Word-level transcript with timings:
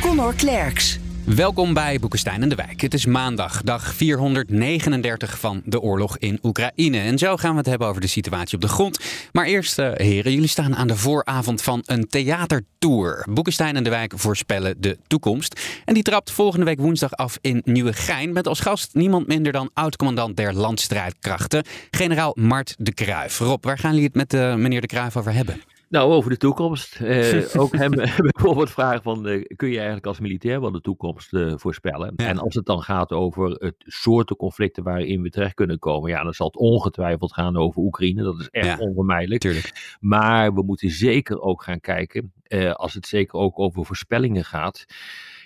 Connor 0.00 0.34
Klerks. 0.34 0.98
Welkom 1.24 1.74
bij 1.74 1.98
Boekenstein 1.98 2.42
en 2.42 2.48
de 2.48 2.54
Wijk. 2.54 2.80
Het 2.80 2.94
is 2.94 3.06
maandag, 3.06 3.62
dag 3.62 3.94
439 3.94 5.38
van 5.38 5.62
de 5.64 5.80
oorlog 5.80 6.18
in 6.18 6.38
Oekraïne. 6.42 6.98
En 6.98 7.18
zo 7.18 7.36
gaan 7.36 7.50
we 7.50 7.56
het 7.56 7.66
hebben 7.66 7.88
over 7.88 8.00
de 8.00 8.06
situatie 8.06 8.54
op 8.54 8.60
de 8.60 8.68
grond. 8.68 8.98
Maar 9.32 9.44
eerst, 9.44 9.78
uh, 9.78 9.90
heren, 9.94 10.32
jullie 10.32 10.48
staan 10.48 10.76
aan 10.76 10.86
de 10.86 10.96
vooravond 10.96 11.62
van 11.62 11.82
een 11.86 12.08
theatertour. 12.08 13.26
Boekenstein 13.30 13.76
en 13.76 13.84
de 13.84 13.90
Wijk 13.90 14.12
voorspellen 14.16 14.80
de 14.80 14.98
toekomst. 15.06 15.60
En 15.84 15.94
die 15.94 16.02
trapt 16.02 16.30
volgende 16.30 16.64
week 16.64 16.80
woensdag 16.80 17.12
af 17.12 17.38
in 17.40 17.62
Nieuwegein. 17.64 18.32
Met 18.32 18.46
als 18.46 18.60
gast 18.60 18.94
niemand 18.94 19.26
minder 19.26 19.52
dan 19.52 19.70
oud-commandant 19.74 20.36
der 20.36 20.54
landstrijdkrachten, 20.54 21.64
generaal 21.90 22.36
Mart 22.38 22.74
de 22.78 22.94
Kruijf. 22.94 23.38
Rob, 23.38 23.64
waar 23.64 23.78
gaan 23.78 23.90
jullie 23.90 24.06
het 24.06 24.14
met 24.14 24.34
uh, 24.34 24.54
meneer 24.54 24.80
de 24.80 24.86
Kruijf 24.86 25.16
over 25.16 25.32
hebben? 25.32 25.62
Nou, 25.90 26.12
over 26.12 26.30
de 26.30 26.36
toekomst. 26.36 27.00
Uh, 27.00 27.44
ook 27.62 27.76
hem 27.76 27.90
bijvoorbeeld 28.32 28.70
vragen 28.70 29.02
van, 29.02 29.28
uh, 29.28 29.44
kun 29.56 29.68
je 29.68 29.76
eigenlijk 29.76 30.06
als 30.06 30.20
militair 30.20 30.60
wel 30.60 30.70
de 30.70 30.80
toekomst 30.80 31.32
uh, 31.32 31.52
voorspellen? 31.56 32.12
Ja. 32.16 32.26
En 32.26 32.38
als 32.38 32.54
het 32.54 32.66
dan 32.66 32.82
gaat 32.82 33.12
over 33.12 33.50
het 33.50 33.74
soorten 33.78 34.36
conflicten 34.36 34.82
waarin 34.82 35.22
we 35.22 35.30
terecht 35.30 35.54
kunnen 35.54 35.78
komen, 35.78 36.10
ja, 36.10 36.22
dan 36.22 36.34
zal 36.34 36.46
het 36.46 36.56
ongetwijfeld 36.56 37.32
gaan 37.32 37.56
over 37.56 37.82
Oekraïne. 37.82 38.22
Dat 38.22 38.40
is 38.40 38.48
echt 38.48 38.66
ja, 38.66 38.76
onvermijdelijk. 38.78 39.40
Tuurlijk. 39.40 39.96
Maar 40.00 40.54
we 40.54 40.62
moeten 40.62 40.90
zeker 40.90 41.40
ook 41.40 41.62
gaan 41.62 41.80
kijken, 41.80 42.32
als 42.72 42.94
het 42.94 43.06
zeker 43.06 43.38
ook 43.38 43.58
over 43.58 43.84
voorspellingen 43.84 44.44
gaat, 44.44 44.84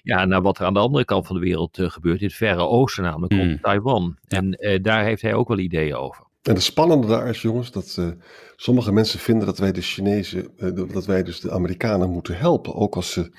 ja, 0.02 0.24
naar 0.24 0.42
wat 0.42 0.58
er 0.58 0.66
aan 0.66 0.74
de 0.74 0.80
andere 0.80 1.04
kant 1.04 1.26
van 1.26 1.36
de 1.36 1.42
wereld 1.42 1.78
gebeurt, 1.82 2.20
in 2.20 2.26
het 2.26 2.36
Verre 2.36 2.62
Oosten, 2.62 3.02
namelijk 3.02 3.32
mm. 3.32 3.60
Taiwan. 3.60 4.16
Ja. 4.26 4.38
En 4.38 4.80
daar 4.82 5.04
heeft 5.04 5.22
hij 5.22 5.34
ook 5.34 5.48
wel 5.48 5.58
ideeën 5.58 5.94
over. 5.94 6.24
En 6.44 6.54
het 6.54 6.62
spannende 6.62 7.06
daar 7.06 7.28
is, 7.28 7.42
jongens, 7.42 7.70
dat 7.70 7.96
uh, 7.98 8.08
sommige 8.56 8.92
mensen 8.92 9.18
vinden 9.18 9.46
dat 9.46 9.58
wij 9.58 9.72
de 9.72 9.80
Chinezen, 9.80 10.48
uh, 10.56 10.88
dat 10.92 11.06
wij 11.06 11.22
dus 11.22 11.40
de 11.40 11.50
Amerikanen 11.50 12.10
moeten 12.10 12.36
helpen, 12.36 12.74
ook 12.74 12.96
als 12.96 13.12
ze 13.12 13.30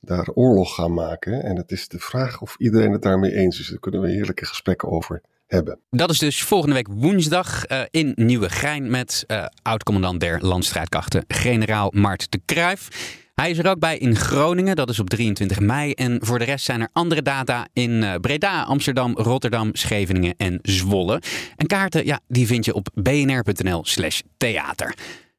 daar 0.00 0.28
oorlog 0.34 0.74
gaan 0.74 0.94
maken. 0.94 1.42
En 1.42 1.56
het 1.56 1.70
is 1.70 1.88
de 1.88 1.98
vraag 1.98 2.40
of 2.40 2.54
iedereen 2.58 2.92
het 2.92 3.02
daarmee 3.02 3.34
eens 3.34 3.60
is. 3.60 3.68
Daar 3.68 3.78
kunnen 3.78 4.00
we 4.00 4.10
heerlijke 4.10 4.46
gesprekken 4.46 4.90
over 4.90 5.22
hebben. 5.46 5.78
Dat 5.90 6.10
is 6.10 6.18
dus 6.18 6.42
volgende 6.42 6.74
week 6.74 6.88
woensdag 6.88 7.70
uh, 7.70 7.80
in 7.90 8.12
Nieuwegein 8.16 8.90
met 8.90 9.26
oud-commandant 9.62 10.20
der 10.20 10.46
landstrijdkrachten, 10.46 11.24
generaal 11.28 11.90
Mart 11.94 12.30
de 12.30 12.40
Kruijf. 12.44 12.88
Hij 13.34 13.50
is 13.50 13.58
er 13.58 13.70
ook 13.70 13.78
bij 13.78 13.98
in 13.98 14.16
Groningen, 14.16 14.76
dat 14.76 14.90
is 14.90 14.98
op 14.98 15.10
23 15.10 15.60
mei. 15.60 15.92
En 15.92 16.18
voor 16.20 16.38
de 16.38 16.44
rest 16.44 16.64
zijn 16.64 16.80
er 16.80 16.88
andere 16.92 17.22
data 17.22 17.68
in 17.72 18.18
Breda, 18.20 18.62
Amsterdam, 18.62 19.16
Rotterdam, 19.16 19.70
Scheveningen 19.72 20.34
en 20.36 20.58
Zwolle. 20.62 21.22
En 21.56 21.66
kaarten, 21.66 22.06
ja, 22.06 22.20
die 22.28 22.46
vind 22.46 22.64
je 22.64 22.74
op 22.74 22.88
bnr.nl 22.94 23.84
slash 23.84 24.20
theater. 24.36 24.94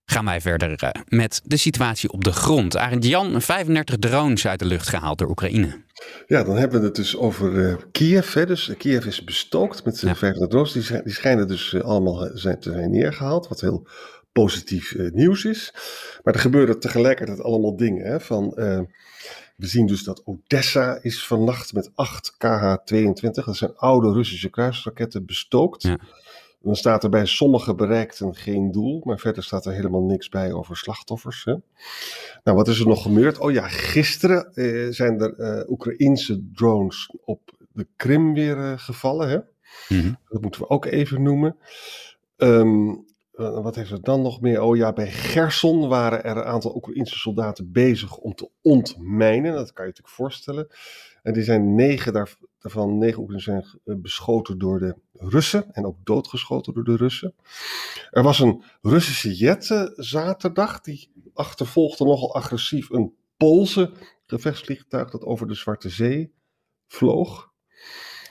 Gaan 0.06 0.26
wij 0.26 0.42
verder 0.42 0.84
uh, 0.84 0.90
met 1.08 1.42
de 1.44 1.58
situatie 1.58 2.12
op 2.12 2.24
de 2.24 2.32
grond. 2.32 2.78
Arend 2.78 3.06
Jan, 3.06 3.42
35 3.42 3.96
drones 3.98 4.48
uit 4.48 4.60
de 4.60 4.66
lucht 4.66 4.90
gehaald 4.90 5.18
door 5.18 5.30
Oekraïne. 5.30 5.84
Ja, 6.28 6.44
dan 6.44 6.58
hebben 6.58 6.80
we 6.80 6.86
het 6.86 6.96
dus 6.96 7.18
over 7.18 7.54
uh, 7.54 7.76
Kiev. 7.92 8.34
Hè. 8.34 8.46
Dus 8.46 8.72
Kiev 8.78 9.06
is 9.06 9.24
bestookt 9.24 9.86
met 9.86 10.00
ja. 10.00 10.16
35 10.16 10.48
drones. 10.48 10.72
Die, 11.04 11.14
schijnen 11.14 11.48
dus 11.48 11.74
uh, 11.74 11.82
allemaal 11.82 12.30
zijn, 12.34 12.60
te 12.60 12.72
zijn 12.72 12.92
neergehaald. 12.92 13.48
Wat 13.48 13.62
heel 13.62 13.88
positief 14.42 14.94
uh, 14.94 15.12
nieuws 15.12 15.46
is. 15.46 15.74
Maar 16.24 16.34
er 16.34 16.40
gebeuren 16.40 16.80
tegelijkertijd 16.80 17.42
allemaal 17.42 17.76
dingen. 17.76 18.06
Hè, 18.06 18.20
van, 18.20 18.54
uh, 18.56 18.80
we 19.56 19.68
zien 19.68 19.88
dus 19.88 20.04
dat 20.04 20.22
Odessa 20.26 21.00
is 21.02 21.28
vannacht 21.28 21.74
met 21.74 21.92
8 21.96 22.36
KH-22, 22.38 23.46
dat 23.46 23.56
zijn 23.56 23.76
oude 23.76 24.12
Russische 24.12 24.50
kruisraketten, 24.50 25.26
bestookt. 25.26 25.84
Ja. 25.84 25.98
Dan 26.62 26.76
staat 26.76 27.04
er 27.04 27.10
bij 27.10 27.26
sommige 27.26 27.76
bereikten 27.76 28.36
geen 28.36 28.72
doel, 28.72 29.02
maar 29.04 29.20
verder 29.20 29.44
staat 29.44 29.66
er 29.66 29.74
helemaal 29.74 30.04
niks 30.04 30.30
bij 30.30 30.54
over 30.54 30.78
slachtoffers. 30.78 31.44
Hè. 31.44 31.56
Nou, 32.44 32.58
wat 32.58 32.68
is 32.68 32.80
er 32.80 32.88
nog 32.88 33.02
gebeurd? 33.02 33.38
Oh 33.38 33.52
ja, 33.52 33.68
gisteren 33.68 34.52
uh, 34.54 34.92
zijn 34.92 35.20
er 35.20 35.70
Oekraïense 35.70 36.50
drones 36.54 37.12
op 37.26 37.58
de 37.72 37.88
Krim 37.96 38.34
weer 38.34 38.80
gevallen. 38.80 39.30
Hè. 39.30 39.38
Mm 39.90 40.02
-hmm. 40.02 40.18
Dat 40.30 40.42
moeten 40.42 40.62
we 40.62 40.70
ook 40.70 40.86
even 40.86 41.22
noemen. 41.22 41.58
Um, 42.38 43.06
uh, 43.38 43.64
wat 43.64 43.76
heeft 43.76 43.92
er 43.92 44.02
dan 44.02 44.22
nog 44.22 44.42
meer? 44.42 44.62
Oh 44.62 44.76
ja, 44.76 44.94
bij 44.94 45.12
Gerson 45.12 45.88
waren 45.88 46.24
er 46.24 46.38
een 46.38 46.44
aantal 46.44 46.76
Oekraïnse 46.76 47.18
soldaten 47.18 47.72
bezig 47.72 48.18
om 48.18 48.36
te 48.36 48.50
ontmijnen. 48.62 49.54
Dat 49.54 49.74
kan 49.74 49.86
je 49.86 49.92
natuurlijk 49.92 50.16
voorstellen. 50.16 50.68
En 51.24 51.34
die 51.34 51.44
zijn 51.44 51.76
negen 51.76 52.14
daarvan, 52.14 52.98
negen 52.98 53.20
Oekraïners 53.20 53.76
zijn 53.84 54.02
beschoten 54.02 54.58
door 54.58 54.80
de 54.80 54.96
Russen 55.14 55.74
en 55.74 55.86
ook 55.86 55.98
doodgeschoten 56.04 56.74
door 56.74 56.84
de 56.84 56.96
Russen. 56.96 57.34
Er 58.12 58.24
was 58.24 58.40
een 58.40 58.64
Russische 58.82 59.36
jet 59.36 59.92
zaterdag, 59.96 60.82
die 60.82 61.12
achtervolgde 61.34 62.06
nogal 62.06 62.36
agressief 62.36 62.90
een 62.90 63.14
Poolse 63.38 63.92
gevechtsvliegtuig 64.26 65.10
dat 65.10 65.24
over 65.24 65.48
de 65.48 65.54
Zwarte 65.54 65.90
Zee 65.90 66.34
vloog. 66.88 67.54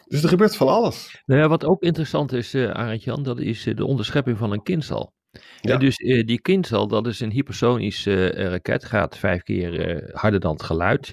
Dus 0.07 0.23
er 0.23 0.29
gebeurt 0.29 0.57
van 0.57 0.69
alles. 0.69 1.23
Nou 1.27 1.41
ja, 1.41 1.49
wat 1.49 1.65
ook 1.65 1.83
interessant 1.83 2.33
is, 2.33 2.55
uh, 2.55 2.71
Arend 2.71 3.05
Jan, 3.05 3.23
dat 3.23 3.41
is 3.41 3.67
uh, 3.67 3.77
de 3.77 3.85
onderschepping 3.85 4.39
van 4.39 4.53
een 4.53 4.63
kindsal. 4.63 5.13
Ja. 5.61 5.77
dus 5.77 5.99
uh, 5.99 6.27
die 6.27 6.41
kindsal, 6.41 6.89
dat 6.89 7.07
is 7.07 7.21
een 7.21 7.31
hypersonische 7.31 8.27
raket, 8.27 8.85
gaat 8.85 9.19
vijf 9.19 9.43
keer 9.43 10.03
harder 10.13 10.41
dan 10.41 10.53
het 10.53 10.63
geluid. 10.63 11.13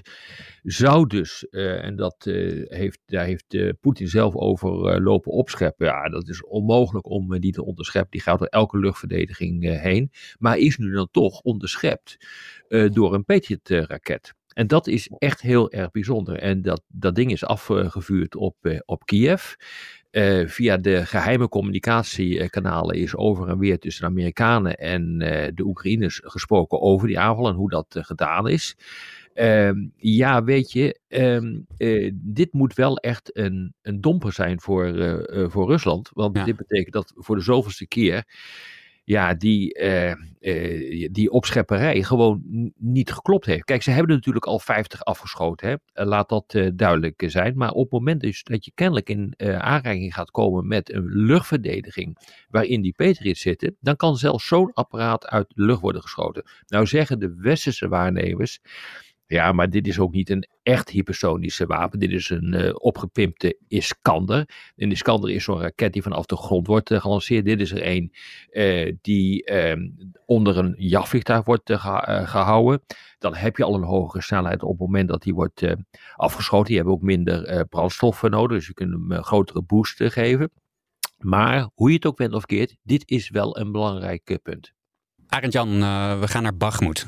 Zou 0.62 1.06
dus, 1.06 1.48
en 1.48 1.96
dat 1.96 2.16
heeft, 2.64 3.00
daar 3.06 3.24
heeft 3.24 3.76
Poetin 3.80 4.08
zelf 4.08 4.34
over 4.34 5.02
lopen 5.02 5.32
opscheppen. 5.32 5.86
Ja, 5.86 6.08
dat 6.08 6.28
is 6.28 6.44
onmogelijk 6.44 7.06
om 7.06 7.40
die 7.40 7.52
te 7.52 7.64
onderscheppen. 7.64 8.10
Die 8.10 8.20
gaat 8.20 8.38
door 8.38 8.46
elke 8.46 8.78
luchtverdediging 8.78 9.80
heen. 9.80 10.10
Maar 10.38 10.58
is 10.58 10.76
nu 10.76 10.92
dan 10.92 11.08
toch 11.10 11.40
onderschept 11.40 12.16
door 12.68 13.14
een 13.14 13.24
Patriot-raket. 13.24 14.34
En 14.54 14.66
dat 14.66 14.86
is 14.86 15.10
echt 15.18 15.40
heel 15.40 15.70
erg 15.70 15.90
bijzonder. 15.90 16.38
En 16.38 16.62
dat, 16.62 16.82
dat 16.88 17.14
ding 17.14 17.32
is 17.32 17.44
afgevuurd 17.44 18.36
op, 18.36 18.56
uh, 18.62 18.78
op 18.84 19.04
Kiev. 19.04 19.54
Uh, 20.10 20.48
via 20.48 20.76
de 20.76 21.06
geheime 21.06 21.48
communicatiekanalen 21.48 22.96
is 22.96 23.16
over 23.16 23.48
en 23.48 23.58
weer 23.58 23.78
tussen 23.78 24.02
de 24.04 24.10
Amerikanen 24.10 24.76
en 24.76 25.20
uh, 25.20 25.46
de 25.54 25.64
Oekraïners 25.64 26.20
gesproken 26.24 26.80
over 26.80 27.06
die 27.06 27.18
aanval 27.18 27.48
en 27.48 27.54
hoe 27.54 27.70
dat 27.70 27.96
gedaan 27.98 28.48
is. 28.48 28.76
Ehm, 29.34 29.86
ja, 29.96 30.44
weet 30.44 30.72
je, 30.72 30.98
um, 31.08 31.66
dit 32.12 32.52
moet 32.52 32.74
wel 32.74 32.96
echt 32.96 33.36
een, 33.38 33.74
een 33.82 34.00
domper 34.00 34.32
zijn 34.32 34.60
voor, 34.60 34.94
voor 35.50 35.66
Rusland. 35.66 36.10
Want 36.12 36.36
ja. 36.36 36.44
dit 36.44 36.56
betekent 36.56 36.92
dat 36.92 37.12
voor 37.16 37.36
de 37.36 37.42
zoveelste 37.42 37.86
keer 37.86 38.24
ja, 39.04 39.34
die, 39.34 39.78
uh, 39.80 40.14
uh, 40.40 41.08
die 41.12 41.30
opschepperij 41.30 42.02
gewoon 42.02 42.42
niet 42.76 43.12
geklopt 43.12 43.46
heeft. 43.46 43.64
Kijk, 43.64 43.82
ze 43.82 43.90
hebben 43.90 44.14
natuurlijk 44.14 44.44
al 44.44 44.58
50 44.58 45.04
afgeschoten, 45.04 45.68
hè? 45.68 46.04
laat 46.04 46.28
dat 46.28 46.56
duidelijk 46.74 47.22
zijn. 47.26 47.56
Maar 47.56 47.70
op 47.70 47.82
het 47.82 47.92
moment 47.92 48.20
dus 48.20 48.42
dat 48.42 48.64
je 48.64 48.72
kennelijk 48.74 49.08
in 49.08 49.34
aanraking 49.38 50.14
gaat 50.14 50.30
komen 50.30 50.66
met 50.66 50.92
een 50.92 51.06
luchtverdediging 51.06 52.18
waarin 52.48 52.82
die 52.82 52.94
Patriots 52.96 53.40
zitten, 53.40 53.76
dan 53.80 53.96
kan 53.96 54.16
zelfs 54.16 54.46
zo'n 54.46 54.72
apparaat 54.72 55.26
uit 55.26 55.46
de 55.48 55.62
lucht 55.62 55.80
worden 55.80 56.02
geschoten. 56.02 56.42
Nou 56.66 56.86
zeggen 56.86 57.18
de 57.18 57.34
westerse 57.36 57.88
waarnemers, 57.88 58.60
ja, 59.32 59.52
maar 59.52 59.70
dit 59.70 59.86
is 59.86 59.98
ook 59.98 60.12
niet 60.12 60.30
een 60.30 60.46
echt 60.62 60.88
hypersonische 60.88 61.66
wapen. 61.66 61.98
Dit 61.98 62.10
is 62.10 62.30
een 62.30 62.54
uh, 62.54 62.70
opgepimpte 62.74 63.58
Iskander. 63.68 64.48
Een 64.76 64.90
Iskander 64.90 65.30
is 65.30 65.44
zo'n 65.44 65.60
raket 65.60 65.92
die 65.92 66.02
vanaf 66.02 66.26
de 66.26 66.36
grond 66.36 66.66
wordt 66.66 66.90
uh, 66.90 67.00
gelanceerd. 67.00 67.44
Dit 67.44 67.60
is 67.60 67.72
er 67.72 67.86
een 67.86 68.12
uh, 68.50 68.92
die 69.00 69.44
ehm, 69.44 69.90
onder 70.26 70.58
een 70.58 70.74
jachtvliegtuig 70.78 71.44
wordt 71.44 71.72
gehouden. 71.72 72.82
Dan 73.18 73.34
heb 73.34 73.56
je 73.56 73.64
al 73.64 73.74
een 73.74 73.82
hogere 73.82 74.22
snelheid 74.22 74.62
op 74.62 74.70
het 74.70 74.78
moment 74.78 75.08
dat 75.08 75.22
die 75.22 75.34
wordt 75.34 75.66
afgeschoten. 76.16 76.66
Die 76.66 76.76
hebben 76.76 76.94
ook 76.94 77.02
minder 77.02 77.66
brandstof 77.66 78.22
nodig, 78.22 78.56
dus 78.56 78.66
je 78.66 78.74
kunt 78.74 78.92
hem 78.92 79.12
een 79.12 79.24
grotere 79.24 79.62
boost 79.62 80.02
geven. 80.02 80.50
Maar 81.18 81.68
hoe 81.74 81.88
je 81.88 81.94
het 81.94 82.06
ook 82.06 82.16
bent 82.16 82.34
of 82.34 82.46
keert, 82.46 82.76
dit 82.82 83.02
is 83.06 83.30
wel 83.30 83.58
een 83.58 83.72
belangrijk 83.72 84.38
punt. 84.42 84.72
Arend 85.26 85.52
Jan, 85.52 85.78
we 86.20 86.28
gaan 86.28 86.42
naar 86.42 86.56
Bagmoed. 86.56 87.06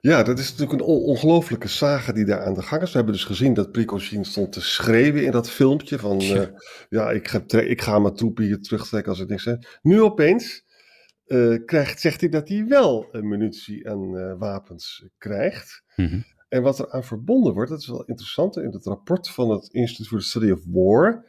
Ja, 0.00 0.22
dat 0.22 0.38
is 0.38 0.50
natuurlijk 0.50 0.80
een 0.80 0.86
on 0.86 1.02
ongelofelijke 1.02 1.68
saga 1.68 2.12
die 2.12 2.24
daar 2.24 2.44
aan 2.44 2.54
de 2.54 2.62
gang 2.62 2.82
is. 2.82 2.90
We 2.90 2.96
hebben 2.96 3.14
dus 3.14 3.24
gezien 3.24 3.54
dat 3.54 3.72
Prigozhin 3.72 4.24
stond 4.24 4.52
te 4.52 4.60
schreeuwen 4.60 5.24
in 5.24 5.30
dat 5.30 5.50
filmpje 5.50 5.98
van... 5.98 6.20
Ja, 6.20 6.34
uh, 6.34 6.46
ja 6.88 7.10
ik, 7.10 7.28
ga 7.28 7.42
ik 7.48 7.82
ga 7.82 7.98
mijn 7.98 8.14
troepen 8.14 8.44
hier 8.44 8.60
terugtrekken 8.60 9.10
als 9.10 9.20
ik 9.20 9.28
niks 9.28 9.42
zeg. 9.42 9.78
Nu 9.82 10.02
opeens 10.02 10.64
uh, 11.26 11.64
krijgt, 11.64 12.00
zegt 12.00 12.20
hij 12.20 12.28
dat 12.30 12.48
hij 12.48 12.66
wel 12.66 13.08
munitie 13.12 13.84
en 13.84 14.12
uh, 14.12 14.38
wapens 14.38 15.08
krijgt. 15.18 15.82
Mm 15.96 16.06
-hmm. 16.06 16.24
En 16.48 16.62
wat 16.62 16.78
er 16.78 16.90
aan 16.90 17.04
verbonden 17.04 17.52
wordt, 17.54 17.70
dat 17.70 17.80
is 17.80 17.86
wel 17.86 18.04
interessant. 18.04 18.56
In 18.56 18.72
het 18.72 18.86
rapport 18.86 19.28
van 19.28 19.50
het 19.50 19.68
Institute 19.72 20.08
for 20.08 20.18
the 20.18 20.24
Study 20.24 20.50
of 20.50 20.60
War 20.66 21.24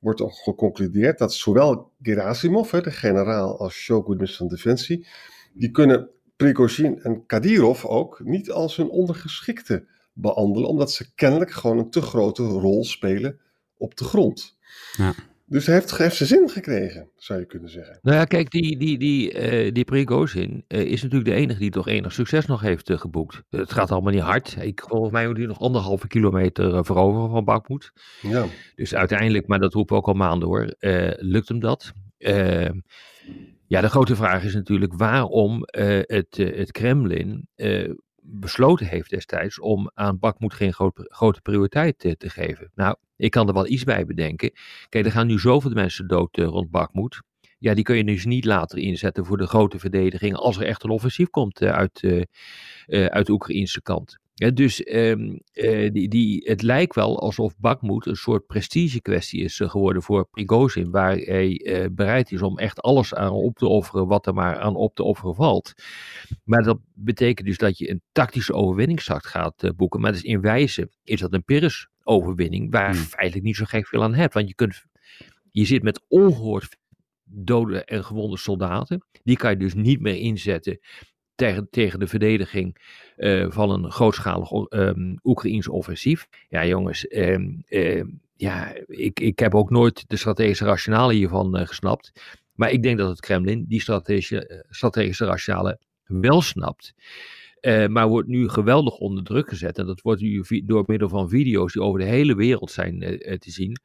wordt 0.00 0.20
al 0.20 0.28
geconcludeerd 0.28 1.18
dat 1.18 1.34
zowel 1.34 1.92
Gerasimov, 2.02 2.70
de 2.70 2.90
generaal, 2.90 3.58
als 3.58 3.74
Shogun 3.74 4.28
van 4.28 4.48
Defensie, 4.48 5.06
die 5.52 5.70
kunnen 5.70 6.10
Prigozhin 6.36 7.02
en 7.02 7.26
Kadyrov 7.26 7.84
ook 7.84 8.20
niet 8.24 8.50
als 8.50 8.76
hun 8.76 8.88
ondergeschikte 8.88 9.86
behandelen, 10.12 10.68
omdat 10.68 10.92
ze 10.92 11.14
kennelijk 11.14 11.50
gewoon 11.50 11.78
een 11.78 11.90
te 11.90 12.02
grote 12.02 12.42
rol 12.42 12.84
spelen 12.84 13.40
op 13.76 13.96
de 13.96 14.04
grond. 14.04 14.58
Ja. 14.96 15.14
Dus 15.46 15.66
hij 15.66 15.74
heeft, 15.74 15.98
heeft 15.98 16.16
zijn 16.16 16.28
zin 16.28 16.48
gekregen, 16.48 17.08
zou 17.16 17.40
je 17.40 17.46
kunnen 17.46 17.70
zeggen. 17.70 17.98
Nou 18.02 18.16
ja, 18.16 18.24
kijk, 18.24 18.50
die, 18.50 18.78
die, 18.78 18.98
die, 18.98 19.34
uh, 19.66 19.72
die 19.72 19.84
Prigozhin 19.84 20.64
uh, 20.68 20.80
is 20.80 21.02
natuurlijk 21.02 21.30
de 21.30 21.36
enige 21.36 21.58
die 21.58 21.70
toch 21.70 21.88
enig 21.88 22.12
succes 22.12 22.46
nog 22.46 22.60
heeft 22.60 22.90
uh, 22.90 22.98
geboekt. 22.98 23.42
Het 23.50 23.72
gaat 23.72 23.90
allemaal 23.90 24.12
niet 24.12 24.22
hard. 24.22 24.56
Ik, 24.60 24.84
volgens 24.88 25.12
mij 25.12 25.26
moet 25.26 25.36
hij 25.36 25.46
nog 25.46 25.60
anderhalve 25.60 26.06
kilometer 26.06 26.84
veroveren 26.84 27.30
van 27.30 27.44
Bakmoed. 27.44 27.92
Ja. 28.22 28.46
Dus 28.74 28.94
uiteindelijk, 28.94 29.46
maar 29.46 29.58
dat 29.58 29.72
roepen 29.72 29.94
we 29.94 30.00
ook 30.00 30.08
al 30.08 30.14
maanden 30.14 30.48
hoor, 30.48 30.74
lukt 31.18 31.48
hem 31.48 31.60
dat. 31.60 31.92
Ja, 33.66 33.80
de 33.80 33.88
grote 33.88 34.16
vraag 34.16 34.44
is 34.44 34.54
natuurlijk 34.54 34.94
waarom 34.94 35.62
het, 36.06 36.36
het 36.36 36.72
Kremlin 36.72 37.48
besloten 38.26 38.86
heeft 38.86 39.10
destijds 39.10 39.60
om 39.60 39.90
aan 39.94 40.18
Bakmoed 40.18 40.54
geen 40.54 40.72
grote 40.96 41.40
prioriteit 41.42 41.98
te, 41.98 42.30
geven. 42.30 42.70
Nou, 42.74 42.96
ik 43.16 43.30
kan 43.30 43.48
er 43.48 43.54
wel 43.54 43.66
iets 43.68 43.84
bij 43.84 44.04
bedenken. 44.04 44.52
Kijk, 44.88 45.04
er 45.04 45.12
gaan 45.12 45.26
nu 45.26 45.38
zoveel 45.38 45.70
mensen 45.70 46.08
dood 46.08 46.36
rond 46.36 46.70
Bakmoed. 46.70 47.22
Ja, 47.58 47.74
die 47.74 47.84
kun 47.84 47.96
je 47.96 48.04
dus 48.04 48.24
niet 48.24 48.44
later 48.44 48.78
inzetten 48.78 49.24
voor 49.24 49.36
de 49.36 49.46
grote 49.46 49.78
verdediging 49.78 50.34
als 50.34 50.56
er 50.56 50.66
echt 50.66 50.84
een 50.84 50.90
offensief 50.90 51.30
komt 51.30 51.62
uit, 51.62 52.24
uit 52.86 53.26
de 53.26 53.32
Oekraïnse 53.32 53.82
kant. 53.82 54.18
Ja, 54.36 54.50
dus 54.50 54.92
um, 54.94 55.40
uh, 55.52 55.90
die, 55.92 56.08
die, 56.08 56.42
het 56.44 56.62
lijkt 56.62 56.94
wel 56.94 57.20
alsof 57.20 57.54
Bakhmut 57.58 58.06
een 58.06 58.16
soort 58.16 58.46
prestige 58.46 59.00
kwestie 59.00 59.42
is 59.42 59.60
uh, 59.60 59.68
geworden 59.68 60.02
voor 60.02 60.28
Prigozhin, 60.28 60.90
waar 60.90 61.16
hij 61.16 61.60
uh, 61.64 61.86
bereid 61.92 62.32
is 62.32 62.42
om 62.42 62.58
echt 62.58 62.80
alles 62.80 63.14
aan 63.14 63.30
op 63.30 63.56
te 63.56 63.66
offeren 63.66 64.06
wat 64.06 64.26
er 64.26 64.34
maar 64.34 64.58
aan 64.58 64.76
op 64.76 64.94
te 64.94 65.02
offeren 65.02 65.34
valt. 65.34 65.72
Maar 66.44 66.62
dat 66.62 66.78
betekent 66.94 67.46
dus 67.46 67.58
dat 67.58 67.78
je 67.78 67.90
een 67.90 68.02
tactische 68.12 68.52
overwinningstact 68.52 69.26
gaat 69.26 69.72
boeken. 69.76 70.00
Maar 70.00 70.12
dus 70.12 70.22
in 70.22 70.40
wijze 70.40 70.90
is 71.04 71.20
dat 71.20 71.32
een 71.32 71.44
Pyrrhus-overwinning, 71.44 72.70
waar 72.70 72.90
je 72.90 72.96
hmm. 72.96 73.06
feitelijk 73.06 73.46
niet 73.46 73.56
zo 73.56 73.64
gek 73.64 73.86
veel 73.86 74.02
aan 74.02 74.14
hebt. 74.14 74.34
Want 74.34 74.48
je, 74.48 74.54
kunt, 74.54 74.84
je 75.50 75.64
zit 75.64 75.82
met 75.82 76.04
ongehoord 76.08 76.76
dode 77.24 77.84
en 77.84 78.04
gewonde 78.04 78.38
soldaten. 78.38 79.06
Die 79.22 79.36
kan 79.36 79.50
je 79.50 79.56
dus 79.56 79.74
niet 79.74 80.00
meer 80.00 80.16
inzetten 80.16 80.78
tegen, 81.34 81.68
tegen 81.70 81.98
de 81.98 82.06
verdediging 82.06 82.76
uh, 83.16 83.46
van 83.50 83.70
een 83.70 83.90
grootschalig 83.90 84.50
um, 84.68 85.18
Oekraïns 85.22 85.68
offensief. 85.68 86.28
Ja, 86.48 86.66
jongens, 86.66 87.06
um, 87.10 87.64
um, 87.68 88.20
ja, 88.36 88.72
ik, 88.86 89.20
ik 89.20 89.38
heb 89.38 89.54
ook 89.54 89.70
nooit 89.70 90.04
de 90.08 90.16
strategische 90.16 90.64
rationale 90.64 91.14
hiervan 91.14 91.60
uh, 91.60 91.66
gesnapt. 91.66 92.12
Maar 92.54 92.70
ik 92.70 92.82
denk 92.82 92.98
dat 92.98 93.08
het 93.08 93.20
Kremlin 93.20 93.64
die 93.68 93.80
strategische, 93.80 94.46
eh, 94.46 94.58
strategische 94.70 95.24
rationale 95.24 95.78
wel 96.06 96.42
snapt. 96.42 96.94
Maar 97.88 98.08
wordt 98.08 98.28
nu 98.28 98.48
geweldig 98.48 98.98
onder 98.98 99.24
druk 99.24 99.48
gezet. 99.48 99.78
En 99.78 99.86
dat 99.86 100.00
wordt 100.00 100.20
nu 100.20 100.44
door 100.64 100.84
middel 100.86 101.08
van 101.08 101.28
video's 101.28 101.72
die 101.72 101.82
over 101.82 102.00
de 102.00 102.06
hele 102.06 102.34
wereld 102.34 102.70
zijn 102.70 102.98
te 103.38 103.50
zien 103.50 103.80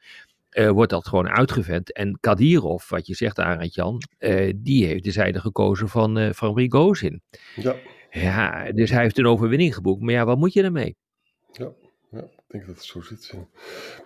uh, 0.51 0.69
wordt 0.69 0.91
dat 0.91 1.07
gewoon 1.07 1.29
uitgevent. 1.29 1.93
En 1.93 2.17
Kadirov, 2.19 2.89
wat 2.89 3.07
je 3.07 3.15
zegt, 3.15 3.39
Arend 3.39 3.73
Jan, 3.73 4.01
uh, 4.19 4.53
die 4.55 4.85
heeft 4.85 5.03
de 5.03 5.11
zijde 5.11 5.39
gekozen 5.39 5.89
van, 5.89 6.17
uh, 6.17 6.29
van 6.33 6.57
Rigozin. 6.57 7.21
Ja. 7.55 7.75
Ja, 8.11 8.71
dus 8.71 8.89
hij 8.89 9.01
heeft 9.01 9.17
een 9.17 9.25
overwinning 9.25 9.73
geboekt. 9.73 10.01
Maar 10.01 10.13
ja, 10.13 10.25
wat 10.25 10.37
moet 10.37 10.53
je 10.53 10.63
ermee? 10.63 10.97
Ja, 11.51 11.71
ja 12.11 12.19
ik 12.21 12.43
denk 12.47 12.65
dat 12.65 12.75
het 12.75 12.85
zo 12.85 13.01
zit. 13.01 13.33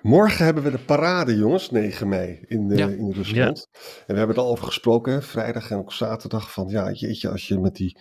Morgen 0.01 0.45
hebben 0.45 0.63
we 0.63 0.71
de 0.71 0.79
parade, 0.79 1.35
jongens, 1.35 1.71
9 1.71 2.07
mei 2.07 2.43
in, 2.47 2.69
ja. 2.69 2.87
in 2.87 3.11
Rusland. 3.11 3.67
En 3.73 4.13
we 4.13 4.17
hebben 4.17 4.35
het 4.35 4.45
al 4.45 4.51
over 4.51 4.65
gesproken, 4.65 5.23
vrijdag 5.23 5.71
en 5.71 5.77
ook 5.77 5.93
zaterdag. 5.93 6.51
Van 6.51 6.67
ja, 6.67 6.91
jeetje, 6.91 7.29
als 7.29 7.47
je 7.47 7.59
met 7.59 7.75
die 7.75 7.97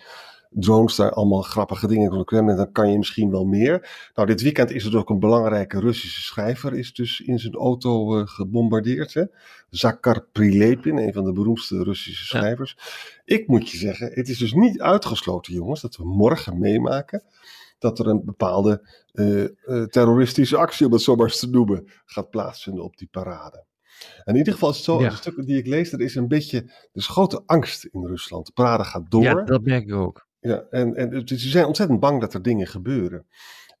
drones 0.55 0.95
daar 0.95 1.11
allemaal 1.11 1.41
grappige 1.41 1.87
dingen 1.87 2.07
kunnen 2.07 2.25
Kremlin, 2.25 2.55
dan 2.55 2.71
kan 2.71 2.91
je 2.91 2.97
misschien 2.97 3.31
wel 3.31 3.45
meer. 3.45 4.09
Nou, 4.15 4.27
dit 4.27 4.41
weekend 4.41 4.71
is 4.71 4.85
er 4.85 4.97
ook 4.97 5.09
een 5.09 5.19
belangrijke 5.19 5.79
Russische 5.79 6.21
schrijver, 6.21 6.73
is 6.73 6.93
dus 6.93 7.19
in 7.19 7.39
zijn 7.39 7.53
auto 7.53 8.19
uh, 8.19 8.27
gebombardeerd. 8.27 9.13
Hè? 9.13 9.23
Zakhar 9.69 10.25
Prilepin, 10.31 10.97
een 10.97 11.13
van 11.13 11.23
de 11.23 11.33
beroemdste 11.33 11.83
Russische 11.83 12.25
schrijvers. 12.25 12.77
Ik 13.25 13.47
moet 13.47 13.69
je 13.69 13.77
zeggen, 13.77 14.11
het 14.13 14.29
is 14.29 14.37
dus 14.37 14.53
niet 14.53 14.81
uitgesloten, 14.81 15.53
jongens, 15.53 15.81
dat 15.81 15.95
we 15.95 16.05
morgen 16.05 16.59
meemaken 16.59 17.23
dat 17.79 17.99
er 17.99 18.07
een 18.07 18.25
bepaalde 18.25 18.87
uh, 19.13 19.41
uh, 19.41 19.83
terroristische 19.83 20.57
actie, 20.57 20.85
om 20.85 20.91
het 20.91 21.01
zo 21.01 21.15
maar 21.15 21.25
eens 21.25 21.39
te 21.39 21.49
noemen, 21.49 21.91
gaat 22.05 22.29
plaatsvinden 22.29 22.83
op 22.83 22.97
die 22.97 23.07
parade. 23.11 23.65
In 24.23 24.35
ieder 24.35 24.53
geval 24.53 24.69
is 24.69 24.75
het 24.75 24.85
zo, 24.85 25.01
ja. 25.01 25.09
de 25.09 25.15
stukken 25.15 25.45
die 25.45 25.57
ik 25.57 25.67
lees, 25.67 25.91
er 25.91 26.01
is 26.01 26.15
een 26.15 26.27
beetje, 26.27 26.57
er 26.57 26.89
is 26.93 27.07
grote 27.07 27.43
angst 27.45 27.85
in 27.85 28.05
Rusland. 28.05 28.45
De 28.45 28.51
parade 28.51 28.83
gaat 28.83 29.11
door. 29.11 29.23
Ja, 29.23 29.43
dat 29.43 29.63
merk 29.63 29.87
ik 29.87 29.93
ook. 29.93 30.27
Ja, 30.43 30.63
en, 30.69 30.95
en 30.95 31.27
ze 31.27 31.49
zijn 31.49 31.65
ontzettend 31.65 31.99
bang 31.99 32.21
dat 32.21 32.33
er 32.33 32.41
dingen 32.41 32.67
gebeuren. 32.67 33.25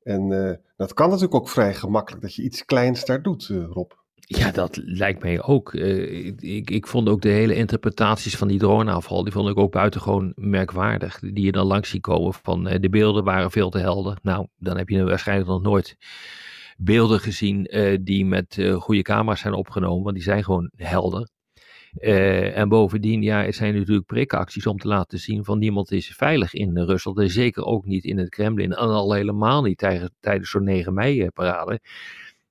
En 0.03 0.29
uh, 0.29 0.51
dat 0.75 0.93
kan 0.93 1.07
natuurlijk 1.07 1.35
ook 1.35 1.49
vrij 1.49 1.73
gemakkelijk, 1.73 2.21
dat 2.21 2.35
je 2.35 2.43
iets 2.43 2.65
kleins 2.65 3.05
daar 3.05 3.21
doet, 3.21 3.49
uh, 3.49 3.65
Rob. 3.69 3.91
Ja, 4.15 4.51
dat 4.51 4.79
lijkt 4.83 5.21
mij 5.21 5.43
ook. 5.43 5.73
Uh, 5.73 6.25
ik, 6.39 6.69
ik 6.69 6.87
vond 6.87 7.09
ook 7.09 7.21
de 7.21 7.29
hele 7.29 7.55
interpretaties 7.55 8.37
van 8.37 8.47
die 8.47 8.59
droneaanval, 8.59 9.23
die 9.23 9.33
vond 9.33 9.49
ik 9.49 9.57
ook 9.57 9.71
buitengewoon 9.71 10.31
merkwaardig. 10.35 11.19
Die 11.19 11.45
je 11.45 11.51
dan 11.51 11.65
langs 11.65 11.89
ziet 11.89 12.01
komen 12.01 12.33
van 12.33 12.63
de 12.63 12.89
beelden 12.89 13.23
waren 13.23 13.51
veel 13.51 13.69
te 13.69 13.79
helder. 13.79 14.17
Nou, 14.21 14.47
dan 14.57 14.77
heb 14.77 14.89
je 14.89 15.03
waarschijnlijk 15.03 15.49
nog 15.49 15.61
nooit 15.61 15.97
beelden 16.77 17.19
gezien 17.19 17.69
die 18.01 18.25
met 18.25 18.67
goede 18.77 19.01
camera's 19.01 19.39
zijn 19.39 19.53
opgenomen, 19.53 20.03
want 20.03 20.15
die 20.15 20.23
zijn 20.23 20.43
gewoon 20.43 20.71
helder. 20.75 21.29
Uh, 21.99 22.57
en 22.57 22.69
bovendien 22.69 23.21
ja, 23.21 23.45
er 23.45 23.53
zijn 23.53 23.75
natuurlijk 23.75 24.05
prikacties 24.05 24.67
om 24.67 24.77
te 24.77 24.87
laten 24.87 25.19
zien 25.19 25.43
van 25.43 25.59
niemand 25.59 25.91
is 25.91 26.07
veilig 26.15 26.53
in 26.53 26.77
Rusland. 26.77 27.19
En 27.19 27.29
zeker 27.29 27.65
ook 27.65 27.85
niet 27.85 28.03
in 28.03 28.17
het 28.17 28.29
Kremlin. 28.29 28.71
En 28.71 28.87
al 28.87 29.13
helemaal 29.13 29.61
niet 29.61 29.77
tijdens 30.19 30.49
zo'n 30.49 30.63
9 30.63 30.93
mei-parade. 30.93 31.79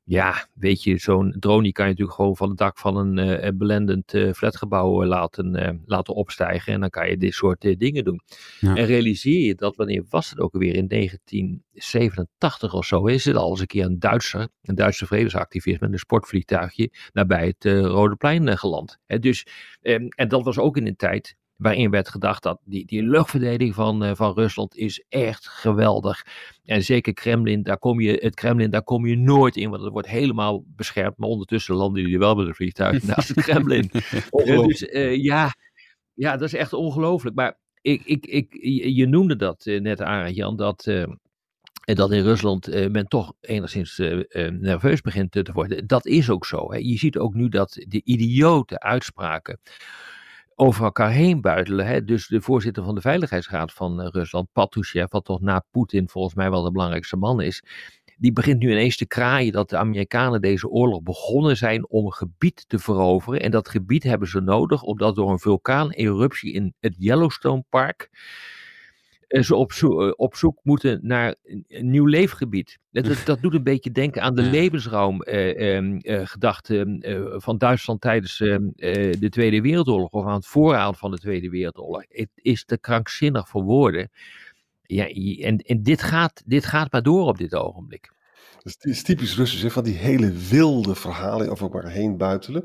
Ja, 0.04 0.46
weet 0.54 0.82
je, 0.82 0.98
zo'n 0.98 1.36
drone 1.38 1.62
die 1.62 1.72
kan 1.72 1.84
je 1.84 1.90
natuurlijk 1.90 2.16
gewoon 2.16 2.36
van 2.36 2.48
het 2.48 2.58
dak 2.58 2.78
van 2.78 2.96
een 2.96 3.44
uh, 3.44 3.48
belendend 3.54 4.14
uh, 4.14 4.32
flatgebouw 4.32 5.04
laten, 5.04 5.82
laten 5.86 6.14
opstijgen. 6.14 6.72
En 6.72 6.80
dan 6.80 6.90
kan 6.90 7.08
je 7.08 7.16
dit 7.16 7.34
soort 7.34 7.78
dingen 7.78 8.04
doen. 8.04 8.20
En 8.60 8.84
realiseer 8.84 9.46
je 9.46 9.54
dat, 9.54 9.76
wanneer 9.76 10.04
was 10.08 10.30
het 10.30 10.38
ook 10.38 10.52
weer 10.52 10.74
in 10.74 10.88
1987 10.88 12.74
of 12.74 12.86
zo, 12.86 13.06
is 13.06 13.24
het 13.24 13.36
al 13.36 13.50
eens 13.50 13.60
een 13.60 13.66
keer 13.66 13.84
een 13.84 13.98
Duitser, 13.98 14.48
een 14.62 14.74
Duitse 14.74 15.06
vredesactivist 15.06 15.80
met 15.80 15.92
een 15.92 15.98
sportvliegtuigje 15.98 16.90
nabij 17.12 17.46
het 17.46 17.64
Rode 17.64 18.16
Plein 18.16 18.58
geland. 18.58 18.98
dus, 19.06 19.46
ehm, 19.82 20.06
en 20.08 20.28
dat 20.28 20.44
was 20.44 20.58
ook 20.58 20.76
in 20.76 20.86
een 20.86 20.96
tijd 20.96 21.36
waarin 21.62 21.90
werd 21.90 22.08
gedacht 22.08 22.42
dat 22.42 22.60
die, 22.64 22.86
die 22.86 23.02
luchtverdediging 23.02 23.74
van, 23.74 24.04
uh, 24.04 24.10
van 24.14 24.32
Rusland 24.32 24.76
is 24.76 25.04
echt 25.08 25.46
geweldig. 25.46 26.26
En 26.64 26.82
zeker 26.82 27.12
Kremlin, 27.12 27.62
daar 27.62 27.78
kom 27.78 28.00
je, 28.00 28.18
het 28.20 28.34
Kremlin, 28.34 28.70
daar 28.70 28.82
kom 28.82 29.06
je 29.06 29.16
nooit 29.16 29.56
in, 29.56 29.70
want 29.70 29.82
het 29.82 29.92
wordt 29.92 30.08
helemaal 30.08 30.64
beschermd. 30.66 31.18
Maar 31.18 31.28
ondertussen 31.28 31.74
landen 31.74 32.02
jullie 32.02 32.18
wel 32.18 32.34
met 32.34 32.46
een 32.46 32.54
vliegtuig 32.54 33.02
naast 33.06 33.28
het 33.28 33.42
Kremlin. 33.42 33.90
dus 34.30 34.82
uh, 34.82 35.16
ja, 35.16 35.54
ja, 36.14 36.32
dat 36.32 36.48
is 36.48 36.54
echt 36.54 36.72
ongelooflijk. 36.72 37.36
Maar 37.36 37.58
ik, 37.80 38.02
ik, 38.04 38.26
ik, 38.26 38.58
je 38.94 39.06
noemde 39.06 39.36
dat 39.36 39.64
net, 39.64 40.00
Arend 40.00 40.36
Jan, 40.36 40.56
dat... 40.56 40.90
En 41.84 41.94
dat 41.94 42.12
in 42.12 42.22
Rusland 42.22 42.68
uh, 42.68 42.90
men 42.90 43.08
toch 43.08 43.32
enigszins 43.40 43.98
uh, 43.98 44.12
uh, 44.28 44.50
nerveus 44.50 45.00
begint 45.00 45.32
te 45.32 45.50
worden. 45.52 45.86
Dat 45.86 46.06
is 46.06 46.30
ook 46.30 46.46
zo. 46.46 46.72
Hè. 46.72 46.78
Je 46.78 46.98
ziet 46.98 47.18
ook 47.18 47.34
nu 47.34 47.48
dat 47.48 47.84
de 47.88 48.00
idiote 48.04 48.80
uitspraken 48.80 49.58
over 50.62 50.84
elkaar 50.84 51.10
heen 51.10 51.40
buitelen. 51.40 51.86
Hè? 51.86 52.04
Dus 52.04 52.26
de 52.26 52.40
voorzitter 52.40 52.84
van 52.84 52.94
de 52.94 53.00
Veiligheidsraad 53.00 53.72
van 53.72 54.00
uh, 54.00 54.06
Rusland, 54.10 54.48
Patrushev, 54.52 55.10
wat 55.10 55.24
toch 55.24 55.40
na 55.40 55.64
Poetin 55.70 56.08
volgens 56.08 56.34
mij 56.34 56.50
wel 56.50 56.62
de 56.62 56.70
belangrijkste 56.70 57.16
man 57.16 57.40
is, 57.40 57.64
die 58.16 58.32
begint 58.32 58.58
nu 58.58 58.70
ineens 58.70 58.96
te 58.96 59.06
kraaien 59.06 59.52
dat 59.52 59.70
de 59.70 59.76
Amerikanen 59.76 60.40
deze 60.40 60.68
oorlog 60.68 61.02
begonnen 61.02 61.56
zijn 61.56 61.88
om 61.88 62.06
een 62.06 62.12
gebied 62.12 62.64
te 62.68 62.78
veroveren. 62.78 63.40
En 63.40 63.50
dat 63.50 63.68
gebied 63.68 64.02
hebben 64.02 64.28
ze 64.28 64.40
nodig 64.40 64.82
omdat 64.82 65.14
door 65.14 65.30
een 65.30 65.38
vulkaaneruptie 65.38 66.52
in 66.52 66.74
het 66.80 66.94
Yellowstone 66.98 67.64
Park 67.68 68.10
ze 69.40 69.56
op, 69.56 69.72
zo, 69.72 70.00
eh, 70.00 70.12
op, 70.16 70.34
zoek 70.34 70.58
moeten 70.62 70.98
naar 71.02 71.34
een, 71.68 71.90
nieuw 71.90 72.06
leefgebied. 72.06 72.78
Dat, 72.90 73.22
dat, 73.24 73.40
doet 73.40 73.54
een 73.54 73.62
beetje 73.62 73.90
denken 73.90 74.22
aan 74.22 74.34
de 74.34 74.42
ja. 74.50 74.50
eh, 75.18 75.76
ehm, 75.76 75.96
eh, 75.96 77.34
van 77.40 77.58
Duitsland 77.58 78.00
tijdens 78.00 78.40
ehm, 78.40 78.68
de 79.18 79.28
Tweede 79.30 79.60
Wereldoorlog 79.60 80.10
of 80.10 80.26
aan 80.26 80.34
het 80.34 80.46
vooraan 80.46 80.94
van 80.94 81.10
de 81.10 81.18
Tweede 81.18 81.50
Wereldoorlog. 81.50 82.04
Het 82.08 82.30
is 82.34 82.64
te 82.64 82.78
krankzinnig 82.78 83.48
voor 83.48 83.62
woorden. 83.62 84.10
Ja, 84.82 85.08
en 85.44 85.56
en 85.56 85.82
dit, 85.82 86.02
gaat, 86.02 86.42
dit 86.46 86.64
gaat 86.64 86.92
maar 86.92 87.02
door 87.02 87.26
op 87.26 87.38
dit 87.38 87.54
ogenblik. 87.54 88.10
Dat 88.62 88.76
is 88.80 89.02
typisch 89.02 89.36
Russisch, 89.36 89.72
van 89.72 89.84
die 89.84 89.94
hele 89.94 90.32
wilde 90.32 90.94
verhalen 90.94 91.50
over 91.50 91.64
elkaar 91.64 91.90
heen 91.90 92.16
buitelen. 92.16 92.64